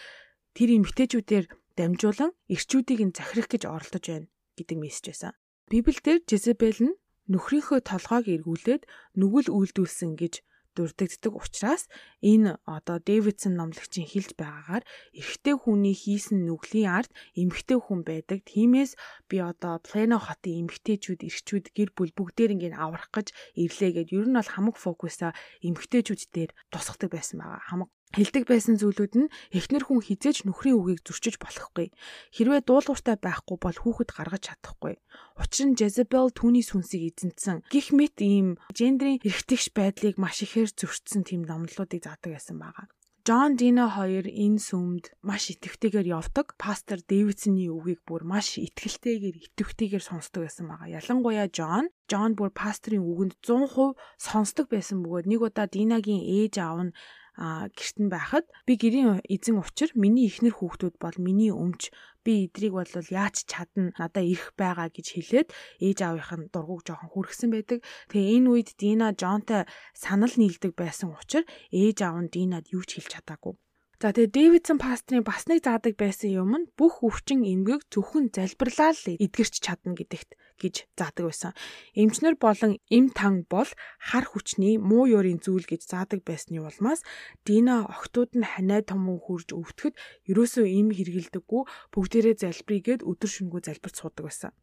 тэр 0.55 0.69
эмгтээчүүдээр 0.79 1.45
дамжуулан 1.79 2.31
эрчүүдийг 2.51 2.99
нь 3.07 3.15
захирах 3.15 3.47
гэж 3.47 3.63
оролдож 3.71 4.05
байна 4.11 4.27
гэдэг 4.59 4.77
мессеж 4.83 5.05
байсан. 5.07 5.33
Библиэлд 5.71 6.27
Жезебел 6.27 6.79
нь 6.83 6.99
нөхрийнхөө 7.31 7.79
толгойг 7.87 8.25
эргүүлээд 8.35 8.83
нүгэл 9.19 9.47
үйлдүүлсэн 9.57 10.11
гэж 10.19 10.33
дурддагддаг 10.75 11.33
учраас 11.35 11.83
энэ 12.21 12.57
одоо 12.63 12.97
Дэвидсон 13.03 13.53
номлогчийн 13.59 14.07
хэлж 14.07 14.31
байгаагаар 14.39 14.83
эрэгтэй 15.19 15.55
хүний 15.59 15.95
хийсэн 15.97 16.45
нүглийн 16.47 16.89
ард 16.97 17.11
эмэгтэй 17.35 17.79
хүн 17.81 18.01
байдаг. 18.07 18.39
Тиймээс 18.47 18.91
би 19.29 19.37
одоо 19.43 19.81
Плано 19.83 20.17
хотын 20.21 20.65
эмэгтэйчүүд, 20.65 21.25
эрэгчүүд 21.27 21.65
гэр 21.75 21.89
бүл 21.97 22.13
бүгдээр 22.15 22.53
ингээд 22.55 22.79
аврах 22.79 23.09
гэж 23.11 23.27
ирлээ 23.59 23.91
гэд 23.97 24.09
ер 24.15 24.27
нь 24.29 24.37
бол 24.37 24.49
хамаг 24.53 24.75
фокусаа 24.79 25.31
эмэгтэйчүүд 25.67 26.21
дээр 26.31 26.51
тусгадаг 26.71 27.09
байсан 27.11 27.43
байгаа. 27.43 27.61
Хамаг 27.65 27.89
Хилдэг 28.09 28.49
байсан 28.49 28.73
зүйлүүд 28.81 29.13
нь 29.21 29.31
эхнэр 29.53 29.85
хүн 29.85 30.01
хизээж 30.01 30.49
нөхрийн 30.49 30.81
үгийг 30.81 31.05
зөрчиж 31.05 31.37
болохгүй. 31.37 31.93
Хэрвээ 32.33 32.65
дуулууртай 32.65 33.21
байхгүй 33.21 33.57
бол 33.61 33.77
хүүхэд 33.77 34.09
гаргаж 34.17 34.43
чадахгүй. 34.49 34.97
Учир 35.37 35.65
нь 35.69 35.77
Jezebel 35.77 36.33
түүний 36.33 36.65
сүнсийг 36.65 37.13
эзэнтсэн. 37.13 37.69
Гэх 37.69 37.93
мэт 37.93 38.17
ийм 38.17 38.57
гендрийн 38.73 39.21
эргэтгэж 39.21 39.77
байдлыг 39.77 40.17
маш 40.17 40.41
ихээр 40.41 40.73
зөрчсөн 40.73 41.21
тийм 41.21 41.45
номлолуудыг 41.45 42.01
заадаг 42.01 42.33
байсан 42.33 42.57
байгаа. 42.57 42.89
Джон 43.29 43.61
Дина 43.61 43.85
хоёр 43.93 44.25
энэ 44.25 44.57
сүмд 44.57 45.13
маш 45.21 45.53
итэвхтэйгээр 45.53 46.17
явдаг. 46.17 46.57
Пастор 46.57 46.97
Дэвидсоны 47.05 47.69
үгийг 47.69 48.01
бүр 48.09 48.25
маш 48.25 48.57
итгэлтэйгээр, 48.57 49.53
итэвхтэйгээр 49.53 50.01
сонсдог 50.01 50.49
байсан 50.49 50.65
байгаа. 50.65 50.97
Ялангуяа 50.97 51.45
Джон, 51.45 51.93
Джон 52.09 52.33
бүр 52.33 52.49
пасторын 52.49 53.05
үгэнд 53.05 53.37
100% 53.45 53.93
сонсдог 54.17 54.65
байсан 54.73 55.05
бөгөөд 55.05 55.29
нэг 55.29 55.45
удаа 55.45 55.69
Динагийн 55.69 56.25
ээж 56.25 56.57
аав 56.57 56.89
нь 56.89 56.95
гэрт 57.39 57.97
нь 58.03 58.11
байхад 58.11 58.45
би 58.67 58.75
гэрийн 58.75 59.23
эзэн 59.23 59.63
учир 59.63 59.95
миний 59.95 60.27
ихнэр 60.27 60.59
хүүхдүүд 60.59 60.95
бол 60.99 61.17
миний 61.23 61.55
өмч 61.55 61.87
би 62.23 62.51
эдрийг 62.51 62.75
бол 62.75 62.93
яаж 63.07 63.47
чадна 63.47 63.95
надаа 63.95 64.23
ирэх 64.27 64.51
байгаа 64.59 64.91
гэж 64.91 65.07
хэлээд 65.15 65.47
ээж 65.79 65.97
аавынх 66.03 66.31
нь 66.35 66.51
дургуг 66.51 66.83
жоохон 66.83 67.09
хүрхсэн 67.15 67.49
байдаг. 67.55 67.79
Тэгээ 68.11 68.35
энэ 68.43 68.49
үед 68.51 68.69
Дина 68.75 69.15
Жонтой 69.15 69.63
санал 69.95 70.33
нийлдэг 70.35 70.75
байсан 70.75 71.15
учраас 71.15 71.47
ээж 71.71 71.97
аав 72.03 72.17
нь 72.19 72.33
Динад 72.33 72.67
юу 72.75 72.83
ч 72.83 72.99
хэлж 72.99 73.11
чадаагүй. 73.15 73.55
За 73.99 74.15
тэгээ 74.15 74.31
Дэвидсон 74.31 74.79
пастрын 74.79 75.27
бас 75.27 75.43
нэг 75.51 75.59
заадаг 75.67 75.99
байсан 75.99 76.31
юм 76.31 76.55
нь 76.55 76.71
бүх 76.79 77.03
өвчин 77.03 77.43
эмгэг 77.43 77.83
зөвхөн 77.91 78.31
залбирлаа 78.31 78.95
л 78.95 79.03
эдгэрч 79.19 79.59
чадна 79.59 79.91
гэдэгт 79.91 80.39
гэж 80.55 80.87
заадаг 80.95 81.27
байсан. 81.27 81.51
Эмчнэр 81.99 82.39
болон 82.39 82.79
эм 82.87 83.11
тан 83.11 83.43
бол 83.51 83.67
хар 83.99 84.23
хүчний 84.23 84.79
муу 84.79 85.03
ёрийн 85.03 85.43
зүйл 85.43 85.67
гэж 85.67 85.83
заадаг 85.91 86.23
байсны 86.23 86.63
улмаас 86.63 87.03
Дина 87.43 87.83
охтууд 87.91 88.39
нь 88.39 88.47
ханаа 88.47 88.87
томон 88.87 89.19
хурж 89.19 89.51
өвтөхөд 89.51 89.99
ерөөсөө 90.31 90.63
эм 90.79 90.95
хэрэгэлдэггүй 90.95 91.61
бүгдээрээ 91.91 92.35
залбирыгээд 92.39 93.03
өдөр 93.03 93.27
шөнөгүй 93.35 93.67
залбирч 93.67 93.95
суудаг 93.99 94.31
байсан. 94.31 94.55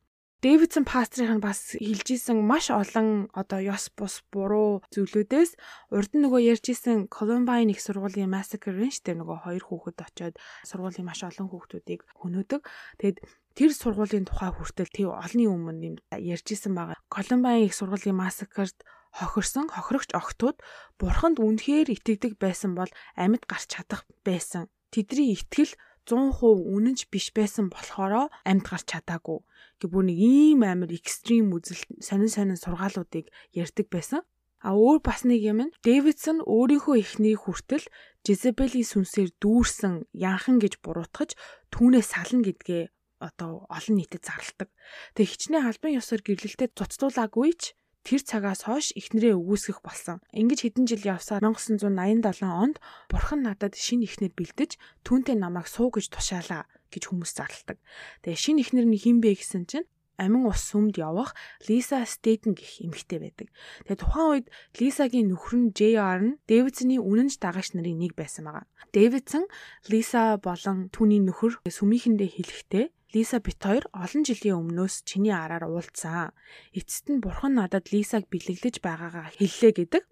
Дэвидсон 0.47 0.87
пастрын 0.87 1.43
бас 1.43 1.75
хэлж 1.75 2.07
исэн 2.15 2.39
маш 2.39 2.71
олон 2.71 3.27
одоо 3.35 3.59
ёс 3.59 3.91
бус 3.99 4.23
буруу 4.31 4.79
зүйлүүдээс 4.95 5.59
урд 5.91 6.11
нь 6.15 6.23
нөгөө 6.23 6.55
ярьж 6.55 6.71
исэн 6.71 7.11
Columbine 7.11 7.75
их 7.75 7.83
сургуулийн 7.83 8.31
massacre 8.31 8.79
нь 8.79 8.95
штэ 8.95 9.19
нөгөө 9.19 9.43
хоёр 9.43 9.65
хүүхэд 9.67 9.99
очиод 10.07 10.39
сургуулийн 10.63 11.03
маш 11.03 11.27
олон 11.27 11.51
хүүхдүүдийг 11.51 12.07
хөнөөдөг. 12.23 12.63
Тэгэд 12.63 13.19
тэр 13.59 13.71
сургуулийн 13.75 14.23
тухай 14.31 14.55
хүртэл 14.55 14.95
тэг 14.95 15.11
олонний 15.11 15.51
өмнө 15.51 15.83
юм 15.83 15.95
ярьж 16.15 16.47
исэн 16.55 16.79
байгаа. 16.79 17.03
Columbine 17.11 17.67
их 17.67 17.75
сургуулийн 17.75 18.15
massacre-д 18.15 18.87
хохирсон 19.19 19.67
хохирогч 19.75 20.15
охтууд 20.15 20.63
бурханд 20.95 21.43
үнэхээр 21.43 21.91
итгэдэг 21.91 22.39
байсан 22.39 22.79
бол 22.79 22.91
амьд 23.19 23.43
гарч 23.51 23.75
чадах 23.75 24.07
байсан. 24.23 24.71
Тэдний 24.95 25.35
итгэл 25.35 25.75
100% 26.07 26.39
үнэнч 26.71 27.11
биш 27.11 27.35
байсан 27.35 27.67
болохоро 27.69 28.31
амьд 28.47 28.65
гарч 28.65 28.87
чадаагүй. 28.95 29.43
Гэ 29.83 29.87
бүр 29.91 30.05
нэг 30.07 30.19
ийм 30.23 30.63
амар 30.63 30.95
экстрим 30.95 31.51
үзэл 31.53 31.83
сонин 31.99 32.31
сонин 32.31 32.57
сургаалуудыг 32.57 33.27
ярьдаг 33.51 33.87
байсан. 33.91 34.23
А 34.63 34.73
өөр 34.73 35.03
бас 35.03 35.27
нэг 35.27 35.43
юм 35.43 35.69
нь 35.69 35.75
Дэвидсон 35.85 36.47
өөрийнхөө 36.47 36.97
эхний 37.03 37.37
хүртэл 37.37 37.85
Жезебелийн 38.25 38.87
сүнсээр 38.89 39.31
дүүрсэн 39.39 40.09
янхан 40.15 40.59
гэж 40.59 40.81
буруутгаж 40.83 41.37
түүнээ 41.71 42.03
сална 42.03 42.43
гэдгээ 42.43 42.91
одоо 43.21 43.67
олон 43.71 43.95
нийтэд 43.99 44.27
зарладаг. 44.27 44.71
Тэг 45.15 45.27
хичнээн 45.31 45.69
албан 45.71 45.97
ёсоор 46.01 46.23
гэрлэлтэд 46.25 46.75
цуцтуулаагүй 46.75 47.53
ч 47.55 47.63
тэр 48.07 48.23
цагаас 48.23 48.71
хойш 48.71 48.95
эхнэрээ 48.95 49.35
өгөөсгөх 49.35 49.83
болсон. 49.83 50.23
Ингэж 50.31 50.63
хэдэн 50.63 50.87
жил 50.87 51.03
явсаар 51.03 51.43
1987 51.43 52.47
онд 52.47 52.79
бурхан 53.11 53.43
надад 53.43 53.75
шинэ 53.75 54.07
эхнэр 54.07 54.31
бэлдэж 54.31 54.79
түүнтэй 55.03 55.35
намайг 55.35 55.67
суу 55.67 55.91
гэж 55.91 56.15
тушаалаа 56.15 56.71
гэж 56.95 57.03
хүмүүс 57.11 57.35
зарладаг. 57.35 57.83
Тэгээ 58.23 58.39
шинэ 58.39 58.63
эхнэр 58.63 58.87
нь 58.87 58.95
хин 58.95 59.19
бэ 59.19 59.35
гэсэн 59.35 59.67
чинь 59.67 59.91
амин 60.23 60.47
ус 60.49 60.61
сүмд 60.71 60.97
явах 60.97 61.35
Лиса 61.69 62.01
Стейтен 62.07 62.57
гэх 62.57 62.81
эмэгтэй 62.81 63.21
байдаг. 63.21 63.49
Тэгээ 63.85 64.01
тухайн 64.01 64.29
үед 64.33 64.47
Лисагийн 64.81 65.29
нөхөр 65.35 65.55
нь 65.61 65.73
JR 65.77 66.21
нь 66.25 66.39
Дэвидсоны 66.49 66.97
үнэнч 67.03 67.37
дагагч 67.43 67.77
нарын 67.77 68.01
нэг 68.01 68.17
байсан 68.17 68.49
байгаа. 68.49 68.65
Дэвидсон 68.97 69.45
Лиса 69.91 70.41
болон 70.41 70.89
түүний 70.95 71.21
нөхөр 71.21 71.61
сүмийнхэндээ 71.69 72.31
хэлэхдээ 72.33 72.87
Лиса 73.17 73.41
бит 73.41 73.57
хоёр 73.65 73.89
олон 73.97 74.29
жилийн 74.29 74.61
өмнөөс 74.61 75.09
чиний 75.09 75.33
араар 75.33 75.65
уулзсан. 75.73 76.37
Эцэст 76.77 77.09
нь 77.09 77.25
бурхан 77.25 77.57
надад 77.57 77.89
Лисаг 77.89 78.29
бэлэглэж 78.29 78.85
байгаагаа 78.85 79.33
хэллээ 79.33 79.73
гэдэг. 79.73 80.05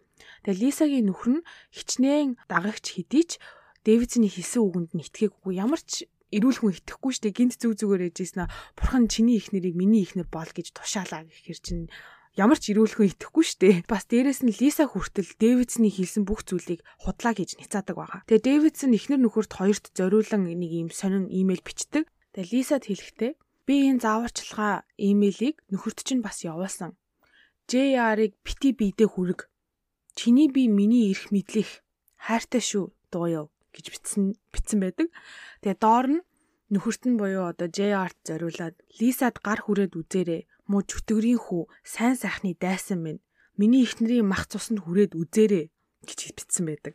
Тэгээ 0.48 0.60
Лисагийн 0.64 1.12
нөхөр 1.12 1.30
нь 1.36 1.46
хичнээн 1.76 2.40
дагагч 2.48 2.96
хэдий 2.96 3.24
ч 3.28 3.32
Дэвидсны 3.84 4.32
хэлсэн 4.32 4.64
үгэнд 4.64 4.90
нь 4.96 5.04
итгээгүй 5.04 5.60
ямар 5.60 5.84
ч 5.84 6.08
эрүүл 6.32 6.58
хүн 6.64 6.72
итгэхгүй 6.80 7.12
штэ 7.12 7.36
гинт 7.36 7.60
зүг 7.60 7.76
зүгээр 7.76 8.08
ээжсэн 8.08 8.48
аа 8.48 8.52
бурхан 8.72 9.12
чиний 9.12 9.36
их 9.36 9.52
нэрийг 9.52 9.76
миний 9.76 10.00
их 10.08 10.16
нэр 10.16 10.32
бол 10.32 10.48
гэж 10.48 10.72
тушаалаа 10.72 11.28
гэхэр 11.28 11.60
чинь 11.60 11.92
ямар 12.34 12.56
ч 12.56 12.72
эрүүл 12.72 12.96
хүн 12.96 13.12
итгэхгүй 13.12 13.44
штэ 13.44 13.68
бас 13.84 14.08
дээрэс 14.08 14.40
нь 14.42 14.56
Лиса 14.56 14.88
хүртэл 14.88 15.36
Дэвидсны 15.36 15.92
хэлсэн 15.92 16.24
бүх 16.24 16.42
зүйлийг 16.48 16.80
худлаа 17.04 17.36
гэж 17.36 17.60
ницаадаг 17.60 17.94
байгаа. 17.94 18.20
Тэгээ 18.26 18.72
Дэвидсэн 18.72 18.96
ихнэр 18.96 19.20
нөхөрт 19.22 19.52
хоёрт 19.54 19.92
зориулан 19.94 20.48
нэг 20.48 20.72
юм 20.72 20.88
сонин 20.90 21.28
имэйл 21.28 21.62
бичдэг. 21.62 22.08
Тэгээ 22.34 22.50
Лисад 22.50 22.84
хэлэхдээ 22.90 23.32
би 23.66 23.74
энэ 23.94 24.02
зааварчилгаа 24.02 24.82
имэйлийг 24.98 25.62
нөхөрт 25.70 26.02
чинь 26.02 26.18
бас 26.18 26.42
явуулсан. 26.42 26.98
JR-ыг 27.70 28.34
бити 28.42 28.74
бидээ 28.74 29.08
хүрэг. 29.08 29.46
Чиний 30.18 30.50
би 30.50 30.66
миний 30.66 31.14
эрх 31.14 31.30
мэдлэх 31.30 31.86
хайртай 32.18 32.58
шүү 32.58 32.90
дууяв 33.14 33.54
гэж 33.70 33.84
бичсэн 33.94 34.24
бичсэн 34.50 34.78
байдаг. 34.82 35.08
Тэгээ 35.62 35.78
доор 35.78 36.06
нь 36.10 36.26
нөхөрт 36.74 37.02
нь 37.06 37.14
буюу 37.14 37.46
одоо 37.54 37.70
JR-т 37.70 38.18
зориулаад 38.26 38.76
Лисад 38.98 39.38
гар 39.38 39.62
хүрээд 39.62 39.94
үзээрэй. 39.94 40.42
Муу 40.66 40.82
чөтгөрийн 40.82 41.38
хүү 41.38 41.70
сайн 41.86 42.18
сайхны 42.18 42.58
дайсан 42.58 42.98
минь. 42.98 43.22
Миний 43.54 43.86
эхнэрийн 43.86 44.26
мах 44.26 44.50
цуснд 44.50 44.82
хүрээд 44.82 45.14
үзээрэй 45.14 45.70
гэж 46.02 46.18
бичсэн 46.34 46.66
байдаг. 46.66 46.94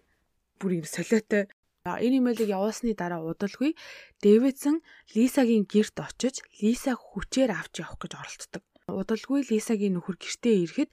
Бүр 0.60 0.84
юм 0.84 0.88
солиотой 0.89 1.48
Энэ 1.88 2.19
имэйлийг 2.19 2.51
явуулсны 2.51 2.91
дараа 2.91 3.24
удалгүй 3.24 3.71
Дэвидсон 4.19 4.83
Лисагийн 5.15 5.63
герт 5.63 5.95
очиж 6.03 6.43
Лисаг 6.59 7.00
хүчээр 7.00 7.55
авч 7.55 7.74
явах 7.79 8.03
гэж 8.03 8.12
оролддог. 8.19 8.63
Удалгүй 8.89 9.48
Лисагийн 9.48 9.95
нөхөр 9.95 10.17
гэртээ 10.19 10.55
ирэхэд 10.65 10.89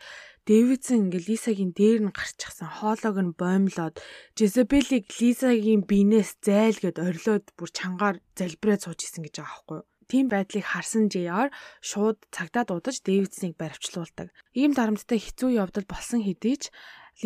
Дэвидсон 0.46 1.10
ингээ 1.10 1.26
Лисагийн 1.26 1.72
дээр 1.74 2.00
нь 2.06 2.14
гарчихсан 2.14 2.70
хоолойг 2.78 3.16
нь 3.18 3.34
боомлоод 3.40 3.98
Жезебелийг 4.38 5.10
Лисагийн 5.18 5.82
биенээс 5.90 6.38
зайлгээд 6.46 7.02
орилоод 7.02 7.46
бүр 7.58 7.70
чангаар 7.74 8.16
залбираад 8.38 8.84
сууж 8.86 9.00
исэн 9.02 9.26
гэж 9.26 9.34
байгаа 9.42 9.50
байхгүй 9.58 9.76
юу? 9.82 9.86
Тийм 10.06 10.30
байдлыг 10.30 10.62
харсан 10.70 11.10
JR 11.10 11.50
шууд 11.82 12.18
цагдаа 12.30 12.62
дуудаж 12.62 13.02
Дэвидсыг 13.02 13.58
баривчлуулдаг. 13.58 14.30
Ийм 14.54 14.70
дарамттай 14.70 15.18
хэцүү 15.18 15.50
явдал 15.58 15.86
болсон 15.90 16.22
хэдий 16.22 16.62
ч 16.62 16.70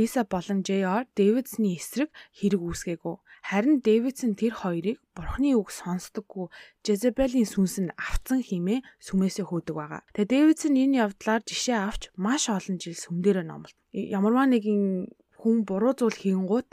Лиса 0.00 0.24
болон 0.24 0.64
JR 0.64 1.04
Дэвидсны 1.12 1.76
эсрэг 1.76 2.08
хэрэг 2.38 2.62
үүсгээгүй. 2.62 3.16
Харин 3.40 3.80
Дэвидсон 3.80 4.36
тэр 4.36 4.54
хоёрыг 4.60 4.98
бурхны 5.16 5.56
үг 5.56 5.72
сонсдоггүй 5.72 6.52
Жезебелийн 6.84 7.48
сүнс 7.48 7.80
нь 7.80 7.94
авцсан 7.96 8.44
химээ 8.44 8.84
сүмээсээ 9.00 9.46
хөөдөг 9.48 9.76
байгаа. 9.76 10.02
Тэгээ 10.14 10.30
Дэвидсон 10.30 10.74
энэ 10.76 11.00
явдлаар 11.04 11.42
жишээ 11.48 11.78
авч 11.80 12.02
маш 12.20 12.52
олон 12.52 12.76
жил 12.76 12.94
сүмдэрэ 12.94 13.42
номлол. 13.48 13.74
Ямарваа 13.96 14.46
нэгэн 14.50 15.10
хүн 15.40 15.56
буруу 15.64 15.96
зүйл 15.96 16.14
хийнгүүт 16.20 16.68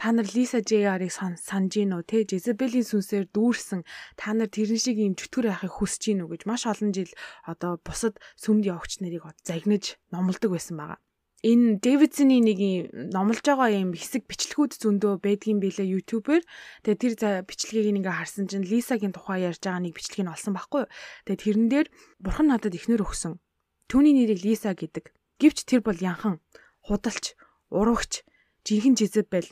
та 0.00 0.12
нар 0.16 0.28
Лиса 0.32 0.64
JR-ыг 0.64 1.12
санаж 1.12 1.72
гин 1.76 1.92
үү 1.92 2.04
те 2.08 2.24
Жезебелийн 2.24 2.88
сүнсээр 2.88 3.28
дүүрсэн 3.36 3.84
та 4.16 4.32
нар 4.32 4.48
тэрэн 4.48 4.80
шиг 4.80 4.96
юм 4.96 5.12
чөтгөр 5.12 5.52
яхахыг 5.52 5.76
хүсэж 5.76 6.02
гин 6.08 6.24
үү 6.24 6.40
гэж 6.40 6.42
маш 6.48 6.64
олон 6.64 6.92
жил 6.96 7.12
одоо 7.44 7.76
бусад 7.84 8.16
сүмд 8.40 8.64
явагч 8.64 9.04
нарыг 9.04 9.28
загнаж 9.44 10.00
номлодог 10.08 10.56
байсан 10.56 10.80
байгаа 10.80 11.00
энэ 11.40 11.80
Дэвидсны 11.80 12.36
нэг 12.44 12.60
номлож 12.92 13.40
байгаа 13.40 13.72
юм 13.72 13.96
хэсэг 13.96 14.28
бичлэгүүд 14.28 14.76
зөндөө 14.76 15.24
байдгийн 15.24 15.56
билээ 15.56 15.88
YouTube-ээр. 15.96 16.44
Тэгээ 16.84 17.00
тэр 17.00 17.14
бичлэгийг 17.48 17.96
ингээ 17.96 18.12
харсан 18.12 18.44
чинь 18.44 18.68
Лисагийн 18.68 19.16
тухай 19.16 19.48
ярьж 19.48 19.64
байгаа 19.64 19.80
нэг 19.80 19.96
бичлэг 19.96 20.20
нь 20.20 20.32
олсон 20.32 20.52
байхгүй 20.52 20.84
юу. 20.84 20.92
Тэгээ 21.24 21.40
тэрэн 21.40 21.66
дээр 21.72 21.88
бурхан 22.20 22.46
надад 22.52 22.76
ихнэр 22.76 23.00
өгсөн. 23.00 23.40
Түүний 23.88 24.14
нэрийг 24.14 24.44
Лиса 24.44 24.76
гэдэг. 24.76 25.10
Гэвч 25.40 25.64
тэр 25.64 25.80
бол 25.80 25.96
янхан, 25.96 26.44
худалч, 26.84 27.32
урагч, 27.72 28.22
жинхэнэ 28.68 29.00
Жизебел 29.00 29.48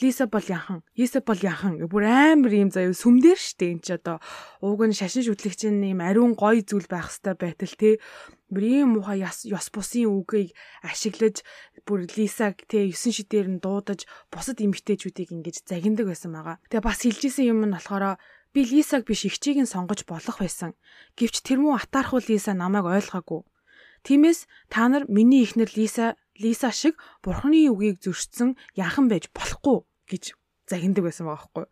Лиса 0.00 0.26
бол 0.26 0.42
яхан, 0.42 0.82
Иса 0.94 1.20
бол 1.22 1.38
яхан 1.38 1.78
бүр 1.86 2.02
амар 2.02 2.50
юм 2.50 2.70
заяа 2.74 2.90
сүмдэр 2.90 3.38
штэ 3.38 3.78
энэ 3.78 3.82
ч 3.86 3.88
одоо 3.94 4.18
ууг 4.58 4.82
нь 4.90 4.96
шашин 4.98 5.22
шүтлэгчийн 5.22 5.78
юм 5.86 6.02
ариун 6.02 6.34
гоё 6.34 6.66
зүйл 6.66 6.90
байх 6.90 7.14
хэвээр 7.14 7.38
байтал 7.38 7.74
те 7.78 8.02
бүр 8.50 8.64
ийм 8.66 8.98
муухай 8.98 9.22
яс 9.22 9.46
ёс 9.46 9.70
бусын 9.70 10.10
үгийг 10.10 10.50
ашиглаж 10.82 11.46
бүр 11.86 12.10
Лисаг 12.18 12.66
те 12.66 12.90
9 12.90 13.14
шидээр 13.14 13.46
нь 13.54 13.62
дуудаж 13.62 14.02
бусад 14.34 14.58
эмгтээчүүдийг 14.58 15.30
ингэж 15.30 15.62
загиндаг 15.62 16.10
байсан 16.10 16.34
байгаа. 16.34 16.58
Тэгээ 16.74 16.86
бас 16.90 16.98
хэлжсэн 17.06 17.46
юм 17.54 17.62
нь 17.62 17.74
болохоор 17.78 18.18
би 18.50 18.60
Лисаг 18.66 19.06
биш 19.06 19.30
ихчийг 19.30 19.62
нь 19.62 19.70
сонгож 19.70 20.02
болох 20.10 20.42
байсан. 20.42 20.74
Гэвч 21.14 21.46
тэр 21.46 21.62
муу 21.62 21.78
атаархуу 21.78 22.18
Лиса 22.26 22.50
намайг 22.50 22.90
ойлгоогүй. 22.90 23.46
Тиймээс 24.02 24.50
та 24.68 24.90
нар 24.90 25.06
миний 25.06 25.46
ихнэр 25.46 25.70
Лиса 25.78 26.18
Лиса 26.40 26.70
шиг 26.74 26.98
бурхны 27.22 27.68
үгийг 27.70 28.02
зөрчсөн 28.02 28.58
яхан 28.74 29.06
байж 29.06 29.30
болохгүй 29.30 29.86
гэж 30.10 30.34
загиндаг 30.66 31.04
байсан 31.06 31.28
байгаа 31.28 31.46
байхгүй. 31.46 31.66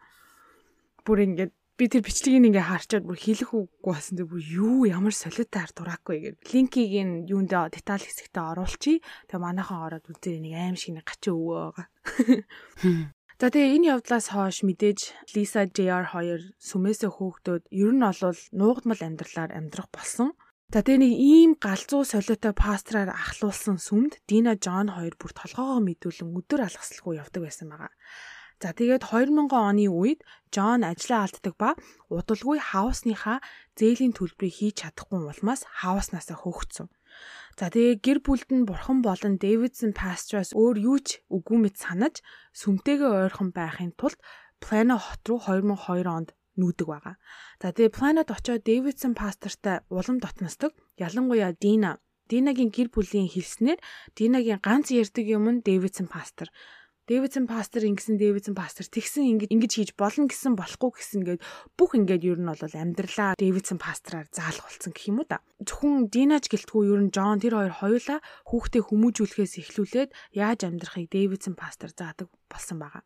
Бүр 1.02 1.18
ингээд 1.26 1.52
би 1.78 1.84
тэр 1.90 2.04
бичлэгийг 2.06 2.46
ингээ 2.46 2.68
харчаад 2.68 3.04
бүр 3.08 3.18
хийлэх 3.18 3.50
үггүй 3.56 3.90
басан 3.90 4.20
тэр 4.20 4.30
бүр 4.30 4.42
юу 4.44 4.86
ямар 4.86 5.10
солиотаар 5.16 5.70
дураагүй 5.74 6.16
гэв. 6.22 6.34
Линкийг 6.52 6.92
нь 7.02 7.26
юундаа 7.26 7.72
деталь 7.72 8.04
хэсэгтээ 8.04 8.44
оруулчихъя. 8.54 9.02
Тэгээ 9.26 9.42
манайхан 9.42 9.80
ороод 9.82 10.06
үзээ 10.06 10.38
нэг 10.38 10.54
аим 10.54 10.76
шиг 10.78 10.94
нэг 10.94 11.06
гачаа 11.10 11.34
өвөө 11.34 11.58
байгаа. 11.74 11.86
За 13.42 13.50
тэгээ 13.50 13.74
энэ 13.74 13.90
явдлаас 13.98 14.30
хойш 14.30 14.62
мэдээж 14.62 15.34
Lisa 15.34 15.66
JR 15.66 16.06
2 16.14 16.62
сүмээсээ 16.62 17.10
хөөгдөөд 17.10 17.64
ер 17.74 17.90
нь 17.90 18.06
олвол 18.06 18.38
нуугдмал 18.54 19.02
амьдралаар 19.02 19.50
амьдрах 19.50 19.90
болсон. 19.90 20.38
За 20.72 20.80
тэгээ 20.80 21.04
нэг 21.04 21.12
ийм 21.20 21.50
галзуу 21.60 22.00
солиотой 22.08 22.56
пастраар 22.56 23.12
ахлуулсан 23.12 23.76
сүмд 23.76 24.24
Дина 24.24 24.56
Джон 24.56 24.88
хоёр 24.88 25.20
бүр 25.20 25.36
толгоогоо 25.36 25.84
мэдүүлэн 25.84 26.32
өдөр 26.32 26.64
алгасалгүй 26.64 27.20
явдаг 27.20 27.44
байсан 27.44 27.68
байгаа. 27.68 27.92
За 28.56 28.72
тэгээд 28.72 29.04
2000 29.04 29.52
оны 29.52 29.92
үед 29.92 30.24
Джон 30.48 30.80
ажлаа 30.88 31.28
алддаг 31.28 31.54
ба 31.60 31.76
удалгүй 32.08 32.56
хаусныхаа 32.56 33.44
зээлийн 33.76 34.16
төлбөрийг 34.16 34.56
хийж 34.56 34.74
чадахгүй 34.80 35.20
улмаас 35.28 35.68
хауснасаа 35.68 36.40
хөөгцсөн. 36.40 36.88
За 37.60 37.68
тэгээ 37.68 38.00
гэр 38.00 38.18
бүлд 38.24 38.48
нь 38.56 38.64
бурхан 38.64 39.04
болон 39.04 39.36
Дэвидсон 39.36 39.92
пастраас 39.92 40.56
өөр 40.56 40.76
юу 40.80 40.98
ч 41.04 41.20
үгүй 41.28 41.68
мэд 41.68 41.76
санаж 41.76 42.24
сүмтэйгээ 42.56 43.28
ойрхон 43.28 43.52
байхын 43.52 43.92
тулд 44.00 44.16
Плано 44.62 44.96
хот 44.96 45.20
руу 45.28 45.36
2002 45.36 46.08
онд 46.08 46.32
нүүдэг 46.58 46.86
байгаа. 46.88 47.16
За 47.60 47.72
тэгээ 47.72 47.96
Планод 47.96 48.28
очоод 48.28 48.62
Дэвидсон 48.66 49.12
пастортай 49.16 49.80
улам 49.88 50.18
дотносдог. 50.20 50.72
Ялангуяа 51.00 51.52
Дина 51.56 52.00
Динагийн 52.30 52.70
гэр 52.72 52.88
бүлийн 52.88 53.28
хэлснээр 53.28 53.80
Динагийн 54.16 54.60
ганц 54.62 54.88
ярддаг 54.88 55.26
юм 55.26 55.44
нь 55.52 55.64
Дэвидсон 55.66 56.08
пастор. 56.08 56.48
Дэвидсон 57.12 57.44
пастор 57.44 57.84
ингэсэн 57.84 58.16
Дэвидсон 58.16 58.56
пастор 58.56 58.88
тэгсэн 58.88 59.36
ингэж 59.36 59.52
ингэж 59.52 59.72
хийж 59.76 59.90
болно 60.00 60.32
гэсэн 60.32 60.56
болохгүй 60.56 60.96
гэсэн 60.96 61.20
гээд 61.28 61.44
бүх 61.76 61.92
ингээд 61.92 62.24
ер 62.24 62.40
нь 62.40 62.48
бол 62.48 62.56
амьдралаа 62.56 63.36
Дэвидсон 63.36 63.76
пастраар 63.76 64.32
заалах 64.32 64.64
болсон 64.64 64.96
гэх 64.96 65.12
юм 65.12 65.20
уу 65.20 65.28
да. 65.28 65.44
Зөвхөн 65.60 66.08
Динаж 66.08 66.48
гэлтгүү 66.48 66.88
ер 66.88 67.00
нь 67.04 67.12
Джон 67.12 67.36
тэр 67.36 67.60
хоёр 67.60 67.74
хоёулаа 67.76 68.24
хүүхдээ 68.48 68.82
хүмүүжүүлэхээс 68.88 69.54
эхлүүлээд 69.60 70.10
яаж 70.40 70.60
амьдрахыг 70.64 71.12
Дэвидсон 71.12 71.52
пастор 71.52 71.92
заадаг 71.92 72.32
болсон 72.48 72.80
байгаа. 72.80 73.04